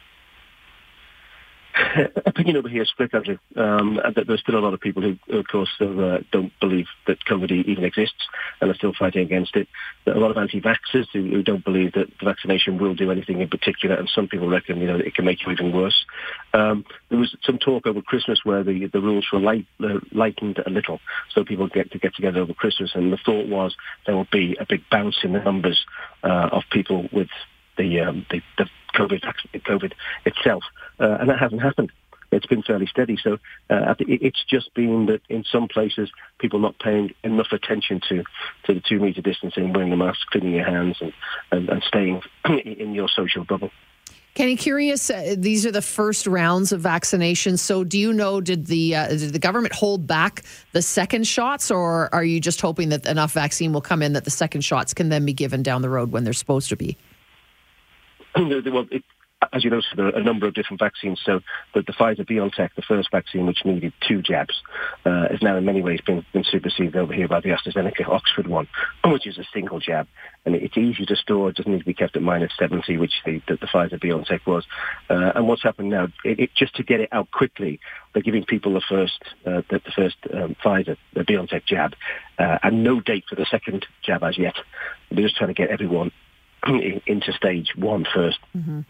opinion 2.27 2.57
over 2.57 2.69
here 2.69 2.83
is 2.83 2.89
split, 2.89 3.15
Andrew. 3.15 3.39
Um, 3.57 4.01
there's 4.27 4.41
still 4.41 4.59
a 4.59 4.61
lot 4.61 4.75
of 4.75 4.81
people 4.81 5.03
who, 5.03 5.17
of 5.39 5.47
course, 5.47 5.71
uh, 5.81 6.19
don't 6.31 6.53
believe 6.61 6.87
that 7.07 7.25
COVID 7.25 7.51
even 7.51 7.85
exists 7.85 8.27
and 8.61 8.71
are 8.71 8.75
still 8.75 8.93
fighting 8.99 9.23
against 9.23 9.57
it. 9.57 9.69
Are 10.07 10.13
a 10.13 10.19
lot 10.19 10.31
of 10.31 10.37
anti-vaxxers 10.37 11.07
who, 11.13 11.29
who, 11.31 11.43
don't 11.43 11.65
believe 11.65 11.93
that 11.93 12.09
the 12.19 12.25
vaccination 12.25 12.79
will 12.79 12.95
do 12.95 13.11
anything 13.11 13.41
in 13.41 13.49
particular, 13.49 13.97
and 13.97 14.09
some 14.09 14.29
people 14.29 14.49
reckon, 14.49 14.81
you 14.81 14.87
know, 14.87 14.97
it 14.97 15.15
can 15.15 15.25
make 15.25 15.45
you 15.45 15.53
even 15.53 15.73
worse. 15.73 16.05
Um, 16.53 16.85
there 17.09 17.19
was 17.19 17.35
some 17.43 17.59
talk 17.59 17.87
over 17.87 18.03
Christmas 18.03 18.41
where 18.45 18.63
the, 18.63 18.87
the 18.93 19.01
rules 19.01 19.27
were 19.33 19.41
light, 19.41 19.67
uh, 19.83 20.01
lightened 20.13 20.59
a 20.65 20.71
little, 20.71 21.01
so 21.35 21.45
people 21.45 21.69
get 21.69 21.91
to 21.93 21.99
get 21.99 22.15
together 22.15 22.41
over 22.41 22.55
Christmas, 22.55 22.93
and 22.95 23.13
the 23.13 23.19
thought 23.19 23.49
was 23.49 23.75
there 24.07 24.17
will 24.17 24.29
be 24.31 24.57
a 24.61 24.67
big 24.67 24.83
bounce 24.91 25.19
in 25.23 25.33
the 25.33 25.41
numbers 25.41 25.85
uh, 26.23 26.49
of 26.53 26.63
people 26.71 27.09
with 27.13 27.29
the, 27.77 28.01
um, 28.01 28.27
the, 28.31 28.41
the 28.59 28.69
COVID, 28.95 29.23
COVID 29.55 29.93
itself, 30.25 30.65
uh, 31.01 31.19
and 31.21 31.31
that 31.31 31.39
hasn't 31.39 31.63
happened. 31.63 31.93
It's 32.33 32.47
been 32.47 32.63
fairly 32.63 32.87
steady. 32.87 33.19
So 33.23 33.35
uh, 33.69 33.95
it's 34.01 34.43
just 34.49 34.73
been 34.75 35.07
that 35.07 35.21
in 35.29 35.45
some 35.45 35.69
places 35.69 36.11
people 36.39 36.59
not 36.59 36.79
paying 36.79 37.15
enough 37.23 37.53
attention 37.53 38.01
to 38.09 38.25
to 38.65 38.75
the 38.75 38.81
two 38.81 38.99
meter 38.99 39.21
distancing, 39.21 39.73
wearing 39.73 39.91
the 39.91 39.97
mask, 39.97 40.21
cleaning 40.31 40.55
your 40.55 40.65
hands, 40.65 40.97
and 41.01 41.13
and, 41.51 41.69
and 41.69 41.83
staying 41.83 42.23
in 42.49 42.95
your 42.95 43.09
social 43.09 43.45
bubble. 43.45 43.71
Kenny, 44.35 44.57
curious. 44.57 45.11
Uh, 45.11 45.35
these 45.37 45.67
are 45.67 45.71
the 45.71 45.83
first 45.83 46.27
rounds 46.27 46.73
of 46.73 46.81
vaccinations. 46.81 47.59
So, 47.59 47.85
do 47.85 47.99
you 47.99 48.15
know 48.15 48.41
did 48.41 48.65
the 48.65 48.97
uh, 48.97 49.09
did 49.09 49.35
the 49.35 49.39
government 49.39 49.75
hold 49.75 50.07
back 50.07 50.43
the 50.73 50.81
second 50.81 51.27
shots, 51.27 51.71
or 51.71 52.13
are 52.15 52.25
you 52.25 52.41
just 52.41 52.63
hoping 52.63 52.89
that 52.89 53.05
enough 53.05 53.33
vaccine 53.33 53.75
will 53.75 53.83
come 53.83 54.01
in 54.01 54.15
that 54.15 54.25
the 54.25 54.31
second 54.31 54.63
shots 54.63 54.95
can 54.95 55.11
then 55.11 55.27
be 55.27 55.35
given 55.35 55.63
down 55.63 55.83
the 55.83 55.91
road 55.91 56.13
when 56.13 56.25
they're 56.25 56.33
supposed 56.33 56.71
to 56.71 56.77
be? 56.77 56.97
well, 58.73 58.87
it, 58.91 59.05
as 59.53 59.65
you 59.65 59.71
know, 59.71 59.81
there 59.97 60.07
are 60.07 60.17
a 60.17 60.23
number 60.23 60.47
of 60.47 60.55
different 60.55 60.81
vaccines. 60.81 61.21
So 61.25 61.41
the, 61.75 61.83
the 61.83 61.93
Pfizer-BioNTech, 61.93 62.71
the 62.77 62.83
first 62.83 63.11
vaccine 63.11 63.47
which 63.47 63.65
needed 63.65 63.93
two 64.07 64.23
jabs, 64.23 64.63
uh, 65.05 65.27
is 65.31 65.43
now 65.43 65.57
in 65.57 65.65
many 65.65 65.83
ways 65.83 66.01
been, 66.05 66.25
been 66.33 66.45
superseded 66.45 66.97
over 66.97 67.13
here 67.13 67.29
by 67.29 67.41
the 67.41 67.49
AstraZeneca 67.49 68.09
Oxford 68.09 68.47
one, 68.47 68.69
which 69.05 69.27
is 69.27 69.39
a 69.39 69.45
single 69.53 69.81
jab. 69.81 70.07
And 70.45 70.55
it's 70.55 70.77
easy 70.77 71.05
to 71.07 71.17
store. 71.17 71.51
It 71.51 71.57
doesn't 71.57 71.71
need 71.71 71.81
to 71.81 71.85
be 71.85 71.95
kept 71.95 72.17
at 72.17 72.23
minus 72.23 72.53
70, 72.59 72.97
which 72.99 73.13
the, 73.25 73.41
the, 73.49 73.57
the 73.57 73.67
Pfizer-BioNTech 73.67 74.47
was. 74.47 74.65
Uh, 75.09 75.33
and 75.35 75.49
what's 75.49 75.63
happened 75.63 75.91
now, 75.91 76.05
it, 76.25 76.41
it, 76.41 76.51
just 76.55 76.75
to 76.77 76.83
get 76.83 77.01
it 77.01 77.09
out 77.13 77.31
quickly, 77.31 77.81
they're 78.13 78.23
giving 78.23 78.45
people 78.45 78.75
the 78.75 78.83
first, 78.89 79.23
uh, 79.47 79.63
the, 79.71 79.81
the, 79.85 79.93
first 79.95 80.17
um, 80.33 80.57
Pfizer, 80.65 80.97
the 81.15 81.23
BioNTech 81.23 81.65
jab, 81.67 81.95
uh, 82.39 82.59
and 82.63 82.85
no 82.85 83.01
date 83.01 83.25
for 83.29 83.37
the 83.37 83.47
second 83.51 83.87
jab 84.05 84.23
as 84.23 84.39
yet. 84.39 84.55
They're 85.11 85.25
just 85.25 85.37
trying 85.37 85.49
to 85.49 85.55
get 85.55 85.71
everyone 85.71 86.13
into 86.67 87.33
stage 87.33 87.75
one 87.77 88.07
first. 88.15 88.39
Mm-hmm. 88.57 88.81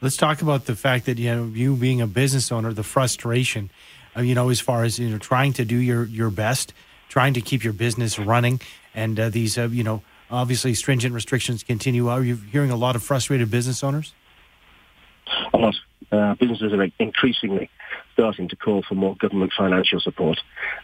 Let's 0.00 0.16
talk 0.16 0.42
about 0.42 0.66
the 0.66 0.74
fact 0.74 1.06
that 1.06 1.18
you 1.18 1.34
know 1.34 1.44
you 1.46 1.76
being 1.76 2.00
a 2.00 2.06
business 2.06 2.50
owner, 2.50 2.72
the 2.72 2.82
frustration, 2.82 3.70
uh, 4.16 4.22
you 4.22 4.34
know, 4.34 4.48
as 4.48 4.60
far 4.60 4.84
as 4.84 4.98
you 4.98 5.08
know, 5.08 5.18
trying 5.18 5.52
to 5.54 5.64
do 5.64 5.76
your 5.76 6.04
your 6.04 6.30
best, 6.30 6.72
trying 7.08 7.34
to 7.34 7.40
keep 7.40 7.62
your 7.62 7.72
business 7.72 8.18
running, 8.18 8.60
and 8.94 9.18
uh, 9.18 9.28
these 9.28 9.56
uh, 9.56 9.68
you 9.68 9.84
know 9.84 10.02
obviously 10.30 10.74
stringent 10.74 11.14
restrictions 11.14 11.62
continue. 11.62 12.08
Are 12.08 12.22
you 12.22 12.36
hearing 12.36 12.70
a 12.70 12.76
lot 12.76 12.96
of 12.96 13.02
frustrated 13.02 13.50
business 13.50 13.84
owners? 13.84 14.14
A 15.52 15.58
lot. 15.58 15.74
Uh, 16.10 16.34
businesses 16.34 16.72
are 16.72 16.88
increasingly 16.98 17.70
starting 18.12 18.48
to 18.48 18.56
call 18.56 18.82
for 18.82 18.94
more 18.94 19.16
government 19.16 19.52
financial 19.56 20.00
support. 20.00 20.38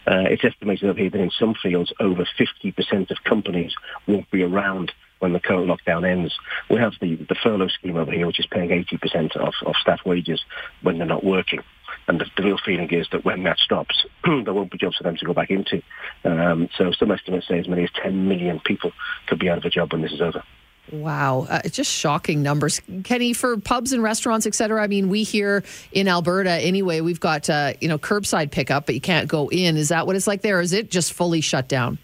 Uh, 0.07 0.25
it's 0.31 0.45
estimated 0.45 0.89
up 0.89 0.97
here 0.97 1.11
that 1.11 1.21
in 1.21 1.31
some 1.31 1.55
fields, 1.55 1.93
over 2.01 2.27
50% 2.39 3.11
of 3.11 3.17
companies 3.25 3.75
won't 4.07 4.31
be 4.31 4.43
around 4.43 4.93
when 5.19 5.33
the 5.33 5.41
current 5.41 5.69
lockdown 5.69 6.09
ends. 6.09 6.37
We 6.71 6.77
have 6.77 6.95
the, 7.01 7.17
the 7.17 7.35
furlough 7.35 7.69
scheme 7.69 7.97
over 7.97 8.13
here, 8.13 8.27
which 8.27 8.41
is 8.41 8.47
paying 8.47 8.71
80% 8.71 9.37
of, 9.37 9.55
of 9.67 9.75
staff 9.81 10.01
wages 10.05 10.43
when 10.83 10.99
they're 10.99 11.07
not 11.07 11.25
working. 11.25 11.61
And 12.07 12.21
the, 12.21 12.27
the 12.37 12.43
real 12.43 12.59
feeling 12.65 12.91
is 12.91 13.07
that 13.13 13.25
when 13.25 13.43
that 13.45 13.59
stops, 13.59 14.07
there 14.25 14.55
won't 14.55 14.71
be 14.71 14.79
jobs 14.79 14.97
for 14.97 15.03
them 15.03 15.17
to 15.17 15.25
go 15.25 15.35
back 15.35 15.51
into. 15.51 15.83
Um, 16.25 16.69
so 16.77 16.93
some 16.93 17.11
estimates 17.11 17.49
say 17.49 17.59
as 17.59 17.69
many 17.69 17.85
as 17.85 17.91
10 18.03 18.29
million 18.29 18.61
people 18.61 18.93
could 19.27 19.39
be 19.39 19.49
out 19.49 19.59
of 19.59 19.65
a 19.65 19.71
job 19.71 19.93
when 19.93 20.03
this 20.03 20.13
is 20.13 20.21
over. 20.21 20.43
Wow, 20.91 21.47
uh, 21.51 21.61
just 21.69 21.93
shocking 21.93 22.43
numbers, 22.43 22.81
Kenny. 23.05 23.35
For 23.35 23.59
pubs 23.59 23.93
and 23.93 24.03
restaurants, 24.03 24.47
et 24.47 24.55
cetera. 24.55 24.83
I 24.83 24.87
mean, 24.87 25.11
we 25.11 25.23
here 25.23 25.63
in 25.93 26.09
Alberta, 26.09 26.51
anyway, 26.51 27.03
we've 27.03 27.21
got 27.21 27.51
uh, 27.51 27.75
you 27.81 27.89
know 27.89 27.99
curbside 27.99 28.51
pickup, 28.51 28.87
but 28.87 28.95
you 28.95 29.01
can't 29.01 29.29
go 29.29 29.51
in. 29.51 29.77
Is 29.77 29.91
that 29.91 30.07
what 30.07 30.17
it's 30.17 30.27
like 30.27 30.41
there? 30.41 30.63
Is 30.63 30.73
it 30.73 30.91
just 30.91 31.13
fully 31.13 31.43
shut 31.43 31.69
down? 31.69 31.99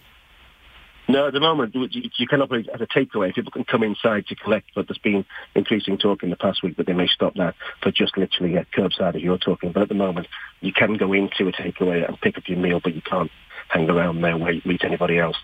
No, 1.06 1.26
at 1.26 1.34
the 1.34 1.40
moment, 1.40 1.74
you, 1.74 2.10
you 2.16 2.26
can 2.26 2.40
operate 2.40 2.68
as 2.68 2.80
a 2.80 2.86
takeaway. 2.86 3.34
People 3.34 3.52
can 3.52 3.64
come 3.64 3.82
inside 3.82 4.26
to 4.28 4.34
collect, 4.34 4.70
but 4.74 4.88
there's 4.88 4.98
been 4.98 5.24
increasing 5.54 5.98
talk 5.98 6.22
in 6.22 6.30
the 6.30 6.36
past 6.36 6.62
week 6.62 6.78
that 6.78 6.86
they 6.86 6.94
may 6.94 7.08
stop 7.08 7.34
that 7.34 7.54
for 7.82 7.90
just 7.90 8.16
literally 8.16 8.56
a 8.56 8.64
curbside 8.64 9.14
as 9.14 9.22
you're 9.22 9.36
talking. 9.36 9.72
But 9.72 9.82
at 9.82 9.88
the 9.88 9.94
moment, 9.94 10.28
you 10.60 10.72
can 10.72 10.94
go 10.96 11.12
into 11.12 11.46
a 11.48 11.52
takeaway 11.52 12.08
and 12.08 12.18
pick 12.20 12.38
up 12.38 12.48
your 12.48 12.58
meal, 12.58 12.80
but 12.82 12.94
you 12.94 13.02
can't 13.02 13.30
hang 13.68 13.88
around 13.90 14.20
there 14.22 14.36
wait 14.36 14.64
meet 14.64 14.84
anybody 14.84 15.18
else. 15.18 15.36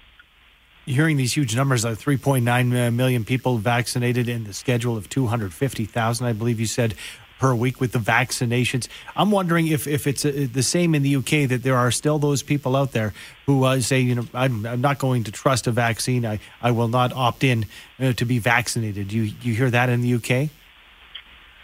Hearing 0.86 1.18
these 1.18 1.34
huge 1.34 1.54
numbers 1.54 1.84
uh, 1.84 1.90
of 1.90 1.98
3.9 1.98 2.88
uh, 2.88 2.90
million 2.90 3.24
people 3.24 3.58
vaccinated 3.58 4.28
in 4.28 4.44
the 4.44 4.54
schedule 4.54 4.96
of 4.96 5.08
250,000, 5.10 6.26
I 6.26 6.32
believe 6.32 6.58
you 6.58 6.66
said 6.66 6.94
per 7.40 7.54
week 7.54 7.80
with 7.80 7.92
the 7.92 7.98
vaccinations. 7.98 8.86
I'm 9.16 9.30
wondering 9.30 9.66
if, 9.66 9.88
if 9.88 10.06
it's 10.06 10.24
uh, 10.24 10.46
the 10.52 10.62
same 10.62 10.94
in 10.94 11.02
the 11.02 11.16
UK 11.16 11.48
that 11.48 11.62
there 11.62 11.76
are 11.76 11.90
still 11.90 12.18
those 12.18 12.42
people 12.42 12.76
out 12.76 12.92
there 12.92 13.14
who 13.46 13.64
uh, 13.64 13.80
say, 13.80 13.98
you 13.98 14.14
know, 14.14 14.26
I'm, 14.34 14.66
I'm 14.66 14.82
not 14.82 14.98
going 14.98 15.24
to 15.24 15.32
trust 15.32 15.66
a 15.66 15.72
vaccine. 15.72 16.26
I, 16.26 16.38
I 16.60 16.70
will 16.70 16.88
not 16.88 17.12
opt 17.14 17.42
in 17.42 17.64
uh, 17.98 18.12
to 18.12 18.24
be 18.26 18.38
vaccinated. 18.38 19.08
Do 19.08 19.16
you, 19.16 19.32
you 19.40 19.54
hear 19.54 19.70
that 19.70 19.88
in 19.88 20.02
the 20.02 20.14
UK? 20.14 20.50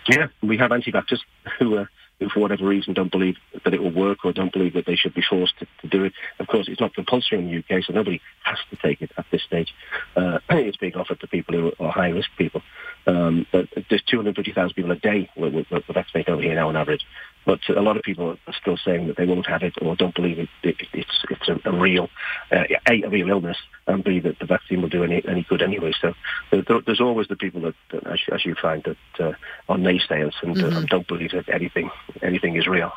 Yeah, 0.08 0.28
we 0.42 0.56
have 0.56 0.72
anti-vaxxers 0.72 1.20
who, 1.58 1.76
uh, 1.76 1.86
who, 2.20 2.30
for 2.30 2.40
whatever 2.40 2.64
reason, 2.64 2.94
don't 2.94 3.12
believe 3.12 3.36
that 3.62 3.74
it 3.74 3.82
will 3.82 3.92
work 3.92 4.24
or 4.24 4.32
don't 4.32 4.52
believe 4.52 4.72
that 4.74 4.86
they 4.86 4.96
should 4.96 5.12
be 5.12 5.22
forced 5.28 5.58
to, 5.58 5.66
to 5.82 5.88
do 5.88 6.04
it. 6.04 6.14
Of 6.38 6.46
course, 6.46 6.68
it's 6.68 6.80
not 6.80 6.94
compulsory 6.94 7.38
in 7.38 7.50
the 7.50 7.58
UK, 7.58 7.84
so 7.84 7.92
nobody 7.92 8.22
has 8.44 8.58
to 8.70 8.76
take 8.76 9.02
it 9.02 9.10
at 9.18 9.26
this 9.30 9.42
stage. 9.42 9.74
Uh, 10.16 10.38
it's 10.48 10.78
being 10.78 10.96
offered 10.96 11.20
to 11.20 11.26
people 11.26 11.54
who 11.54 11.72
are 11.84 11.92
high-risk 11.92 12.30
people. 12.38 12.62
Um, 13.06 13.46
but 13.52 13.68
there's 13.88 14.02
250,000 14.02 14.74
people 14.74 14.90
a 14.90 14.96
day 14.96 15.30
with, 15.36 15.54
with, 15.54 15.70
with 15.70 15.84
vaccinated 15.86 16.32
over 16.32 16.42
here 16.42 16.54
now 16.54 16.68
on 16.68 16.76
average. 16.76 17.06
But 17.44 17.60
a 17.68 17.80
lot 17.80 17.96
of 17.96 18.02
people 18.02 18.36
are 18.46 18.54
still 18.60 18.76
saying 18.76 19.06
that 19.06 19.16
they 19.16 19.24
won't 19.24 19.46
have 19.46 19.62
it 19.62 19.74
or 19.80 19.94
don't 19.94 20.14
believe 20.14 20.40
it, 20.40 20.48
it 20.64 20.76
it's 20.92 21.24
it's 21.30 21.48
a, 21.48 21.70
a 21.70 21.72
real 21.72 22.10
uh, 22.50 22.64
a 22.90 23.02
a 23.02 23.08
real 23.08 23.30
illness 23.30 23.56
and 23.86 24.02
b 24.02 24.18
that 24.18 24.40
the 24.40 24.46
vaccine 24.46 24.82
will 24.82 24.88
do 24.88 25.04
any 25.04 25.22
any 25.28 25.46
good 25.48 25.62
anyway. 25.62 25.92
So 26.00 26.14
there, 26.50 26.80
there's 26.84 27.00
always 27.00 27.28
the 27.28 27.36
people 27.36 27.60
that, 27.60 27.74
that 27.92 28.04
as, 28.08 28.18
you, 28.26 28.34
as 28.34 28.44
you 28.44 28.56
find 28.60 28.82
that 28.82 29.24
uh, 29.24 29.32
are 29.68 29.76
naysayers 29.76 30.34
and, 30.42 30.58
uh, 30.58 30.62
mm-hmm. 30.62 30.76
uh, 30.76 30.82
don't 30.86 31.06
believe 31.06 31.30
that 31.30 31.48
anything 31.48 31.88
anything 32.20 32.56
is 32.56 32.66
real. 32.66 32.92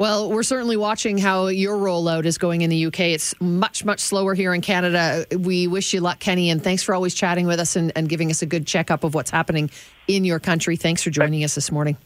Well, 0.00 0.30
we're 0.30 0.44
certainly 0.44 0.78
watching 0.78 1.18
how 1.18 1.48
your 1.48 1.76
rollout 1.76 2.24
is 2.24 2.38
going 2.38 2.62
in 2.62 2.70
the 2.70 2.86
UK. 2.86 3.00
It's 3.00 3.38
much, 3.38 3.84
much 3.84 4.00
slower 4.00 4.32
here 4.32 4.54
in 4.54 4.62
Canada. 4.62 5.26
We 5.30 5.66
wish 5.66 5.92
you 5.92 6.00
luck, 6.00 6.20
Kenny, 6.20 6.48
and 6.48 6.64
thanks 6.64 6.82
for 6.82 6.94
always 6.94 7.14
chatting 7.14 7.46
with 7.46 7.60
us 7.60 7.76
and, 7.76 7.92
and 7.94 8.08
giving 8.08 8.30
us 8.30 8.40
a 8.40 8.46
good 8.46 8.66
checkup 8.66 9.04
of 9.04 9.12
what's 9.12 9.30
happening 9.30 9.68
in 10.08 10.24
your 10.24 10.40
country. 10.40 10.76
Thanks 10.76 11.02
for 11.02 11.10
joining 11.10 11.44
us 11.44 11.54
this 11.54 11.70
morning. 11.70 11.98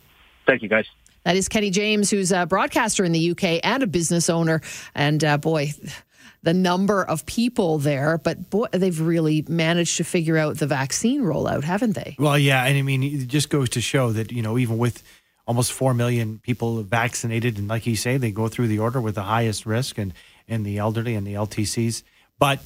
Thank 0.44 0.62
you, 0.62 0.68
guys. 0.68 0.86
That 1.22 1.36
is 1.36 1.48
Kenny 1.48 1.70
James, 1.70 2.10
who's 2.10 2.32
a 2.32 2.46
broadcaster 2.46 3.04
in 3.04 3.12
the 3.12 3.30
UK 3.30 3.60
and 3.62 3.84
a 3.84 3.86
business 3.86 4.28
owner. 4.28 4.60
And 4.96 5.22
uh, 5.22 5.38
boy, 5.38 5.72
the 6.42 6.52
number 6.52 7.04
of 7.04 7.24
people 7.26 7.78
there, 7.78 8.18
but 8.18 8.50
boy, 8.50 8.66
they've 8.72 9.00
really 9.00 9.44
managed 9.48 9.98
to 9.98 10.04
figure 10.04 10.36
out 10.36 10.58
the 10.58 10.66
vaccine 10.66 11.22
rollout, 11.22 11.62
haven't 11.62 11.92
they? 11.92 12.16
Well, 12.18 12.40
yeah. 12.40 12.64
And 12.64 12.76
I 12.76 12.82
mean, 12.82 13.04
it 13.04 13.28
just 13.28 13.50
goes 13.50 13.68
to 13.68 13.80
show 13.80 14.10
that, 14.10 14.32
you 14.32 14.42
know, 14.42 14.58
even 14.58 14.78
with 14.78 15.04
almost 15.46 15.72
4 15.72 15.94
million 15.94 16.38
people 16.38 16.82
vaccinated. 16.82 17.58
And 17.58 17.68
like 17.68 17.86
you 17.86 17.96
say, 17.96 18.16
they 18.16 18.30
go 18.30 18.48
through 18.48 18.68
the 18.68 18.78
order 18.78 19.00
with 19.00 19.14
the 19.14 19.22
highest 19.22 19.66
risk 19.66 19.98
and, 19.98 20.12
and 20.48 20.64
the 20.64 20.78
elderly 20.78 21.14
and 21.14 21.26
the 21.26 21.34
LTCs. 21.34 22.02
But 22.38 22.60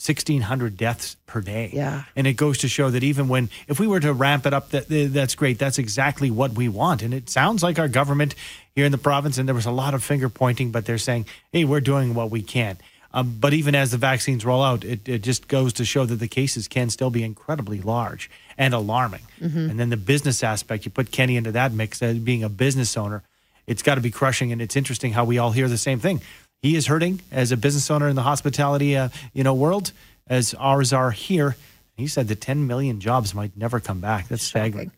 1,600 0.00 0.78
deaths 0.78 1.16
per 1.26 1.42
day. 1.42 1.68
Yeah. 1.74 2.04
And 2.16 2.26
it 2.26 2.32
goes 2.32 2.58
to 2.58 2.68
show 2.68 2.88
that 2.88 3.02
even 3.02 3.28
when, 3.28 3.50
if 3.68 3.78
we 3.78 3.86
were 3.86 4.00
to 4.00 4.14
ramp 4.14 4.46
it 4.46 4.54
up, 4.54 4.70
that 4.70 4.86
that's 4.88 5.34
great. 5.34 5.58
That's 5.58 5.78
exactly 5.78 6.30
what 6.30 6.52
we 6.52 6.70
want. 6.70 7.02
And 7.02 7.12
it 7.12 7.28
sounds 7.28 7.62
like 7.62 7.78
our 7.78 7.88
government 7.88 8.34
here 8.74 8.86
in 8.86 8.92
the 8.92 8.98
province, 8.98 9.36
and 9.36 9.46
there 9.46 9.54
was 9.54 9.66
a 9.66 9.70
lot 9.70 9.92
of 9.92 10.02
finger 10.02 10.30
pointing, 10.30 10.70
but 10.70 10.86
they're 10.86 10.96
saying, 10.96 11.26
hey, 11.52 11.66
we're 11.66 11.82
doing 11.82 12.14
what 12.14 12.30
we 12.30 12.40
can. 12.40 12.78
Um, 13.12 13.36
but 13.40 13.52
even 13.52 13.74
as 13.74 13.90
the 13.90 13.96
vaccines 13.96 14.44
roll 14.44 14.62
out, 14.62 14.84
it, 14.84 15.08
it 15.08 15.22
just 15.22 15.48
goes 15.48 15.72
to 15.74 15.84
show 15.84 16.04
that 16.06 16.16
the 16.16 16.28
cases 16.28 16.68
can 16.68 16.90
still 16.90 17.10
be 17.10 17.24
incredibly 17.24 17.80
large 17.80 18.30
and 18.56 18.72
alarming. 18.72 19.22
Mm-hmm. 19.40 19.70
And 19.70 19.80
then 19.80 19.90
the 19.90 19.96
business 19.96 20.44
aspect, 20.44 20.84
you 20.84 20.90
put 20.90 21.10
Kenny 21.10 21.36
into 21.36 21.52
that 21.52 21.72
mix 21.72 22.02
as 22.02 22.18
being 22.18 22.44
a 22.44 22.48
business 22.48 22.96
owner, 22.96 23.22
it's 23.66 23.82
got 23.82 23.96
to 23.96 24.00
be 24.00 24.10
crushing. 24.10 24.52
And 24.52 24.62
it's 24.62 24.76
interesting 24.76 25.12
how 25.12 25.24
we 25.24 25.38
all 25.38 25.50
hear 25.50 25.68
the 25.68 25.78
same 25.78 25.98
thing. 25.98 26.20
He 26.62 26.76
is 26.76 26.86
hurting 26.86 27.20
as 27.32 27.52
a 27.52 27.56
business 27.56 27.90
owner 27.90 28.08
in 28.08 28.16
the 28.16 28.22
hospitality, 28.22 28.96
uh, 28.96 29.08
you 29.32 29.42
know, 29.42 29.54
world, 29.54 29.92
as 30.28 30.54
ours 30.54 30.92
are 30.92 31.10
here. 31.10 31.56
He 31.96 32.06
said 32.06 32.28
the 32.28 32.36
10 32.36 32.66
million 32.66 33.00
jobs 33.00 33.34
might 33.34 33.56
never 33.56 33.80
come 33.80 34.00
back. 34.00 34.28
That's 34.28 34.42
staggering. 34.42 34.92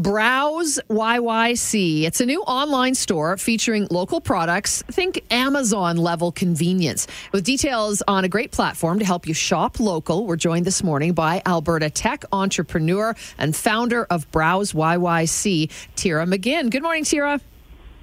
Browse 0.00 0.78
YYC. 0.88 2.04
It's 2.04 2.20
a 2.20 2.26
new 2.26 2.42
online 2.42 2.94
store 2.94 3.36
featuring 3.36 3.88
local 3.90 4.20
products. 4.20 4.82
Think 4.82 5.24
Amazon 5.32 5.96
level 5.96 6.30
convenience. 6.30 7.08
With 7.32 7.42
details 7.42 8.00
on 8.06 8.24
a 8.24 8.28
great 8.28 8.52
platform 8.52 9.00
to 9.00 9.04
help 9.04 9.26
you 9.26 9.34
shop 9.34 9.80
local, 9.80 10.26
we're 10.26 10.36
joined 10.36 10.64
this 10.64 10.84
morning 10.84 11.12
by 11.12 11.42
Alberta 11.44 11.90
tech 11.90 12.24
entrepreneur 12.32 13.16
and 13.36 13.54
founder 13.54 14.04
of 14.04 14.30
Browse 14.30 14.72
YYC, 14.72 15.70
Tira 15.96 16.24
McGinn. 16.24 16.70
Good 16.70 16.84
morning, 16.84 17.02
Tira. 17.02 17.40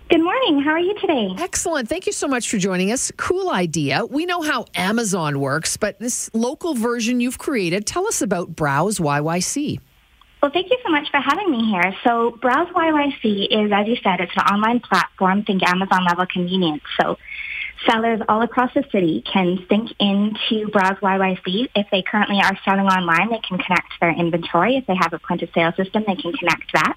Good 0.09 0.23
morning. 0.23 0.61
How 0.61 0.71
are 0.71 0.79
you 0.79 0.93
today? 0.99 1.29
Excellent. 1.39 1.87
Thank 1.87 2.05
you 2.05 2.13
so 2.13 2.27
much 2.27 2.49
for 2.49 2.57
joining 2.57 2.91
us. 2.91 3.13
Cool 3.15 3.49
idea. 3.49 4.05
We 4.05 4.25
know 4.25 4.41
how 4.41 4.65
Amazon 4.75 5.39
works, 5.39 5.77
but 5.77 5.99
this 5.99 6.29
local 6.33 6.73
version 6.73 7.21
you've 7.21 7.37
created, 7.37 7.85
tell 7.85 8.07
us 8.07 8.21
about 8.21 8.55
Browse 8.55 8.99
YYC. 8.99 9.79
Well, 10.47 10.53
thank 10.53 10.71
you 10.71 10.77
so 10.81 10.89
much 10.89 11.11
for 11.11 11.19
having 11.19 11.51
me 11.51 11.65
here. 11.65 11.93
So 12.05 12.31
Browse 12.41 12.69
YYC 12.69 13.47
is, 13.51 13.69
as 13.69 13.85
you 13.85 13.97
said, 14.01 14.21
it's 14.21 14.31
an 14.33 14.43
online 14.43 14.79
platform, 14.79 15.43
think 15.43 15.61
Amazon 15.61 16.05
level 16.07 16.25
convenience. 16.25 16.83
So 16.97 17.17
sellers 17.85 18.21
all 18.29 18.41
across 18.41 18.73
the 18.73 18.85
city 18.89 19.25
can 19.29 19.65
sync 19.67 19.91
into 19.99 20.69
Browse 20.71 20.99
YYC. 20.99 21.67
If 21.75 21.87
they 21.91 22.01
currently 22.01 22.39
are 22.41 22.57
selling 22.63 22.85
online, 22.85 23.29
they 23.29 23.41
can 23.45 23.57
connect 23.57 23.99
their 23.99 24.11
inventory. 24.11 24.77
If 24.77 24.87
they 24.87 24.95
have 24.95 25.11
a 25.11 25.19
point 25.19 25.41
of 25.41 25.49
sale 25.53 25.73
system, 25.75 26.05
they 26.07 26.15
can 26.15 26.31
connect 26.31 26.71
that. 26.71 26.93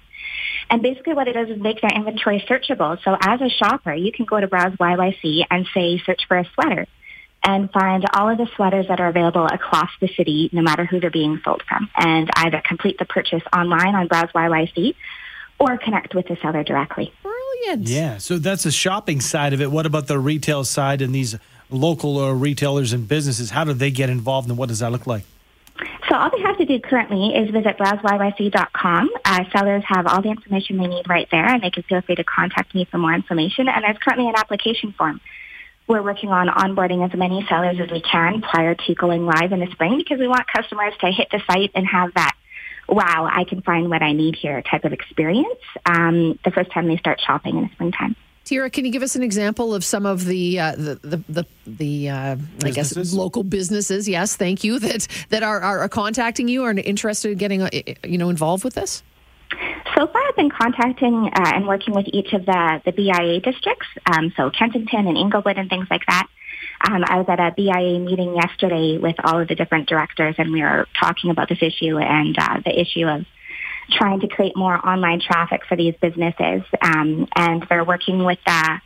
And 0.69 0.81
basically 0.81 1.13
what 1.13 1.27
it 1.27 1.33
does 1.33 1.49
is 1.49 1.61
make 1.61 1.81
their 1.81 1.91
inventory 1.93 2.45
searchable. 2.49 3.03
So 3.03 3.17
as 3.19 3.41
a 3.41 3.49
shopper, 3.49 3.93
you 3.93 4.13
can 4.13 4.23
go 4.23 4.39
to 4.39 4.47
Browse 4.47 4.77
YYC 4.77 5.41
and 5.51 5.67
say, 5.73 6.01
search 6.05 6.21
for 6.25 6.37
a 6.37 6.45
sweater 6.53 6.87
and 7.43 7.71
find 7.71 8.05
all 8.13 8.29
of 8.29 8.37
the 8.37 8.47
sweaters 8.55 8.87
that 8.87 8.99
are 8.99 9.07
available 9.07 9.45
across 9.45 9.89
the 9.99 10.07
city, 10.15 10.49
no 10.51 10.61
matter 10.61 10.85
who 10.85 10.99
they're 10.99 11.09
being 11.09 11.41
sold 11.43 11.63
from, 11.67 11.89
and 11.97 12.29
either 12.35 12.61
complete 12.63 12.97
the 12.99 13.05
purchase 13.05 13.41
online 13.55 13.95
on 13.95 14.07
Browse 14.07 14.31
YYC 14.33 14.95
or 15.59 15.77
connect 15.77 16.15
with 16.15 16.27
the 16.27 16.37
seller 16.41 16.63
directly. 16.63 17.13
Brilliant. 17.23 17.87
Yeah, 17.87 18.17
so 18.17 18.37
that's 18.37 18.63
the 18.63 18.71
shopping 18.71 19.21
side 19.21 19.53
of 19.53 19.61
it. 19.61 19.71
What 19.71 19.85
about 19.85 20.07
the 20.07 20.19
retail 20.19 20.63
side 20.63 21.01
and 21.01 21.13
these 21.13 21.37
local 21.69 22.19
uh, 22.19 22.31
retailers 22.31 22.93
and 22.93 23.07
businesses? 23.07 23.51
How 23.51 23.63
do 23.63 23.73
they 23.73 23.91
get 23.91 24.09
involved 24.09 24.49
and 24.49 24.57
what 24.57 24.69
does 24.69 24.79
that 24.79 24.91
look 24.91 25.07
like? 25.07 25.23
So 26.09 26.15
all 26.15 26.29
they 26.29 26.41
have 26.41 26.57
to 26.57 26.65
do 26.65 26.79
currently 26.79 27.33
is 27.35 27.49
visit 27.51 27.77
browseyyc.com. 27.77 29.09
Uh, 29.23 29.43
sellers 29.51 29.83
have 29.87 30.07
all 30.07 30.21
the 30.21 30.29
information 30.29 30.77
they 30.77 30.87
need 30.87 31.07
right 31.07 31.27
there, 31.31 31.45
and 31.45 31.63
they 31.63 31.69
can 31.69 31.83
feel 31.83 32.01
free 32.01 32.15
to 32.15 32.23
contact 32.23 32.75
me 32.75 32.85
for 32.85 32.97
more 32.97 33.13
information. 33.13 33.67
And 33.69 33.83
there's 33.83 33.97
currently 33.97 34.27
an 34.27 34.35
application 34.35 34.91
form 34.91 35.21
we're 35.87 36.01
working 36.01 36.29
on 36.29 36.47
onboarding 36.47 37.05
as 37.05 37.17
many 37.17 37.45
sellers 37.47 37.79
as 37.79 37.89
we 37.91 38.01
can 38.01 38.41
prior 38.41 38.75
to 38.75 38.95
going 38.95 39.25
live 39.25 39.51
in 39.51 39.59
the 39.59 39.67
spring 39.71 39.97
because 39.97 40.19
we 40.19 40.27
want 40.27 40.47
customers 40.47 40.93
to 41.01 41.11
hit 41.11 41.27
the 41.31 41.41
site 41.47 41.71
and 41.75 41.85
have 41.87 42.13
that 42.13 42.35
wow, 42.91 43.29
I 43.31 43.45
can 43.45 43.61
find 43.61 43.89
what 43.89 44.03
I 44.03 44.11
need 44.11 44.35
here 44.35 44.61
type 44.61 44.83
of 44.83 44.93
experience 44.93 45.59
um, 45.85 46.37
the 46.43 46.51
first 46.51 46.71
time 46.71 46.87
they 46.87 46.97
start 46.97 47.21
shopping 47.25 47.57
in 47.57 47.63
the 47.63 47.69
springtime. 47.73 48.15
Tira, 48.43 48.69
can 48.69 48.85
you 48.85 48.91
give 48.91 49.03
us 49.03 49.15
an 49.15 49.23
example 49.23 49.73
of 49.73 49.85
some 49.85 50.05
of 50.05 50.25
the 50.25 50.59
uh, 50.59 50.75
the 50.75 50.95
the 51.01 51.23
the, 51.29 51.45
the 51.65 52.09
uh, 52.09 52.35
I 52.63 52.71
guess 52.71 53.13
local 53.13 53.43
businesses? 53.43 54.09
Yes, 54.09 54.35
thank 54.35 54.63
you 54.63 54.79
that 54.79 55.07
that 55.29 55.43
are, 55.43 55.61
are 55.61 55.87
contacting 55.87 56.47
you 56.47 56.63
or 56.63 56.71
interested 56.71 57.31
in 57.31 57.37
getting 57.37 57.61
uh, 57.61 57.69
you 58.03 58.17
know 58.17 58.29
involved 58.29 58.63
with 58.63 58.73
this. 58.73 59.03
So 59.95 60.07
far, 60.07 60.21
I've 60.27 60.35
been 60.37 60.49
contacting 60.49 61.29
uh, 61.35 61.51
and 61.53 61.67
working 61.67 61.93
with 61.93 62.05
each 62.13 62.31
of 62.33 62.45
the, 62.45 62.81
the 62.85 62.93
BIA 62.93 63.41
districts, 63.41 63.87
um, 64.05 64.31
so 64.37 64.49
Kensington 64.49 65.07
and 65.07 65.17
Inglewood 65.17 65.57
and 65.57 65.69
things 65.69 65.87
like 65.91 66.05
that. 66.07 66.27
Um, 66.87 67.03
I 67.05 67.17
was 67.17 67.25
at 67.27 67.39
a 67.39 67.51
BIA 67.55 67.99
meeting 67.99 68.35
yesterday 68.35 68.97
with 68.97 69.15
all 69.23 69.41
of 69.41 69.47
the 69.49 69.55
different 69.55 69.89
directors, 69.89 70.35
and 70.37 70.51
we 70.51 70.61
were 70.61 70.87
talking 70.97 71.29
about 71.29 71.49
this 71.49 71.61
issue 71.61 71.97
and 71.97 72.35
uh, 72.39 72.61
the 72.63 72.79
issue 72.79 73.05
of 73.05 73.25
trying 73.91 74.21
to 74.21 74.27
create 74.27 74.55
more 74.55 74.73
online 74.87 75.19
traffic 75.19 75.61
for 75.67 75.75
these 75.75 75.93
businesses. 76.01 76.61
Um, 76.81 77.27
and 77.35 77.65
they're 77.69 77.83
working 77.83 78.23
with 78.23 78.39
uh, 78.47 78.77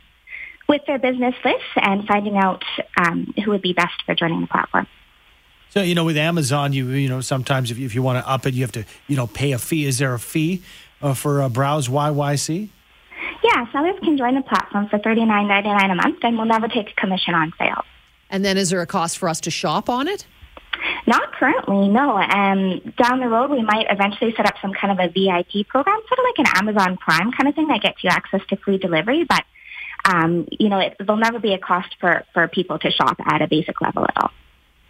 with 0.68 0.82
their 0.86 0.98
business 0.98 1.34
lists 1.44 1.62
and 1.76 2.06
finding 2.06 2.36
out 2.36 2.64
um, 2.98 3.32
who 3.44 3.52
would 3.52 3.62
be 3.62 3.72
best 3.72 4.02
for 4.04 4.16
joining 4.16 4.40
the 4.40 4.48
platform. 4.48 4.88
So 5.70 5.82
you 5.82 5.94
know, 5.94 6.04
with 6.04 6.16
Amazon, 6.16 6.72
you 6.72 6.88
you 6.88 7.08
know 7.08 7.20
sometimes 7.20 7.70
if 7.70 7.78
you, 7.78 7.86
if 7.86 7.94
you 7.94 8.02
want 8.02 8.22
to 8.24 8.28
up 8.28 8.46
it, 8.46 8.54
you 8.54 8.62
have 8.62 8.72
to 8.72 8.84
you 9.06 9.16
know 9.16 9.26
pay 9.26 9.52
a 9.52 9.58
fee. 9.58 9.86
Is 9.86 9.98
there 9.98 10.14
a 10.14 10.18
fee 10.18 10.62
uh, 11.06 11.14
for 11.14 11.42
uh, 11.42 11.48
Browse 11.48 11.88
YYC? 11.88 12.68
Yeah, 13.42 13.72
sellers 13.72 13.96
can 14.00 14.18
join 14.18 14.34
the 14.34 14.42
platform 14.42 14.88
for 14.88 14.98
thirty 14.98 15.24
nine 15.24 15.48
ninety 15.48 15.68
nine 15.68 15.90
a 15.90 15.94
month, 15.94 16.18
and 16.22 16.36
we'll 16.36 16.46
never 16.46 16.68
take 16.68 16.90
a 16.90 16.94
commission 16.94 17.34
on 17.34 17.52
sales. 17.58 17.84
And 18.30 18.44
then, 18.44 18.56
is 18.56 18.70
there 18.70 18.80
a 18.80 18.86
cost 18.86 19.18
for 19.18 19.28
us 19.28 19.40
to 19.40 19.50
shop 19.50 19.88
on 19.88 20.08
it? 20.08 20.26
Not 21.06 21.32
currently, 21.32 21.88
no. 21.88 22.18
Um, 22.18 22.80
down 22.98 23.20
the 23.20 23.28
road, 23.28 23.50
we 23.50 23.62
might 23.62 23.86
eventually 23.88 24.34
set 24.36 24.46
up 24.46 24.54
some 24.60 24.72
kind 24.72 24.98
of 24.98 24.98
a 24.98 25.08
VIP 25.08 25.66
program, 25.68 26.00
sort 26.08 26.18
of 26.18 26.24
like 26.24 26.46
an 26.46 26.58
Amazon 26.58 26.96
Prime 26.96 27.32
kind 27.32 27.48
of 27.48 27.54
thing 27.54 27.68
that 27.68 27.80
gets 27.80 28.02
you 28.02 28.10
access 28.10 28.40
to 28.48 28.56
free 28.56 28.78
delivery. 28.78 29.24
But 29.24 29.44
um, 30.04 30.46
you 30.50 30.68
know, 30.68 30.78
it, 30.78 30.96
there'll 30.98 31.16
never 31.16 31.38
be 31.38 31.54
a 31.54 31.58
cost 31.58 31.96
for 32.00 32.24
for 32.34 32.48
people 32.48 32.78
to 32.80 32.90
shop 32.90 33.18
at 33.24 33.42
a 33.42 33.46
basic 33.46 33.80
level 33.80 34.04
at 34.04 34.16
all 34.16 34.30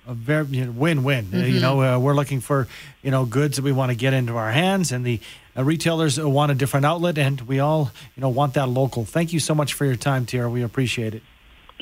a 0.07 0.14
very 0.14 0.46
you 0.46 0.64
know, 0.64 0.70
win-win. 0.70 1.26
Mm-hmm. 1.26 1.37
Uh, 1.37 1.44
you 1.44 1.61
know, 1.61 1.83
uh, 1.83 1.98
we're 1.98 2.14
looking 2.14 2.40
for 2.40 2.68
you 3.02 3.11
know 3.11 3.24
goods 3.24 3.57
that 3.57 3.62
we 3.62 3.72
want 3.72 3.90
to 3.90 3.96
get 3.96 4.12
into 4.12 4.37
our 4.37 4.52
hands, 4.52 4.92
and 4.92 5.05
the 5.05 5.20
uh, 5.56 5.64
retailers 5.64 6.20
want 6.20 6.52
a 6.52 6.54
different 6.54 6.86
outlet, 6.86 7.18
and 7.18 7.40
we 7.42 7.60
all 7.60 7.90
you 8.14 8.20
know 8.20 8.28
want 8.28 8.54
that 8.54 8.68
local. 8.68 9.04
Thank 9.04 9.32
you 9.32 9.40
so 9.40 9.54
much 9.54 9.74
for 9.74 9.84
your 9.84 9.96
time, 9.96 10.26
Tira. 10.26 10.50
We 10.50 10.62
appreciate 10.62 11.14
it. 11.14 11.22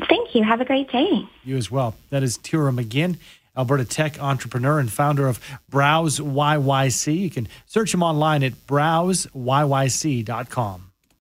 Thank 0.09 0.35
you. 0.35 0.43
Have 0.45 0.61
a 0.61 0.65
great 0.65 0.91
day. 0.91 1.27
You 1.45 1.57
as 1.57 1.71
well. 1.71 1.95
That 2.11 2.23
is 2.23 2.37
Tira 2.39 2.73
McGinn. 2.73 3.17
Alberta 3.57 3.85
tech 3.85 4.21
entrepreneur 4.21 4.81
and 4.81 4.91
founder 4.91 5.29
of 5.29 5.39
Browse 5.69 6.19
YYC. 6.19 7.17
You 7.17 7.31
can 7.31 7.47
search 7.67 7.95
him 7.95 8.03
online 8.03 8.43
at 8.43 8.55
browseyyc.com. 8.67 10.84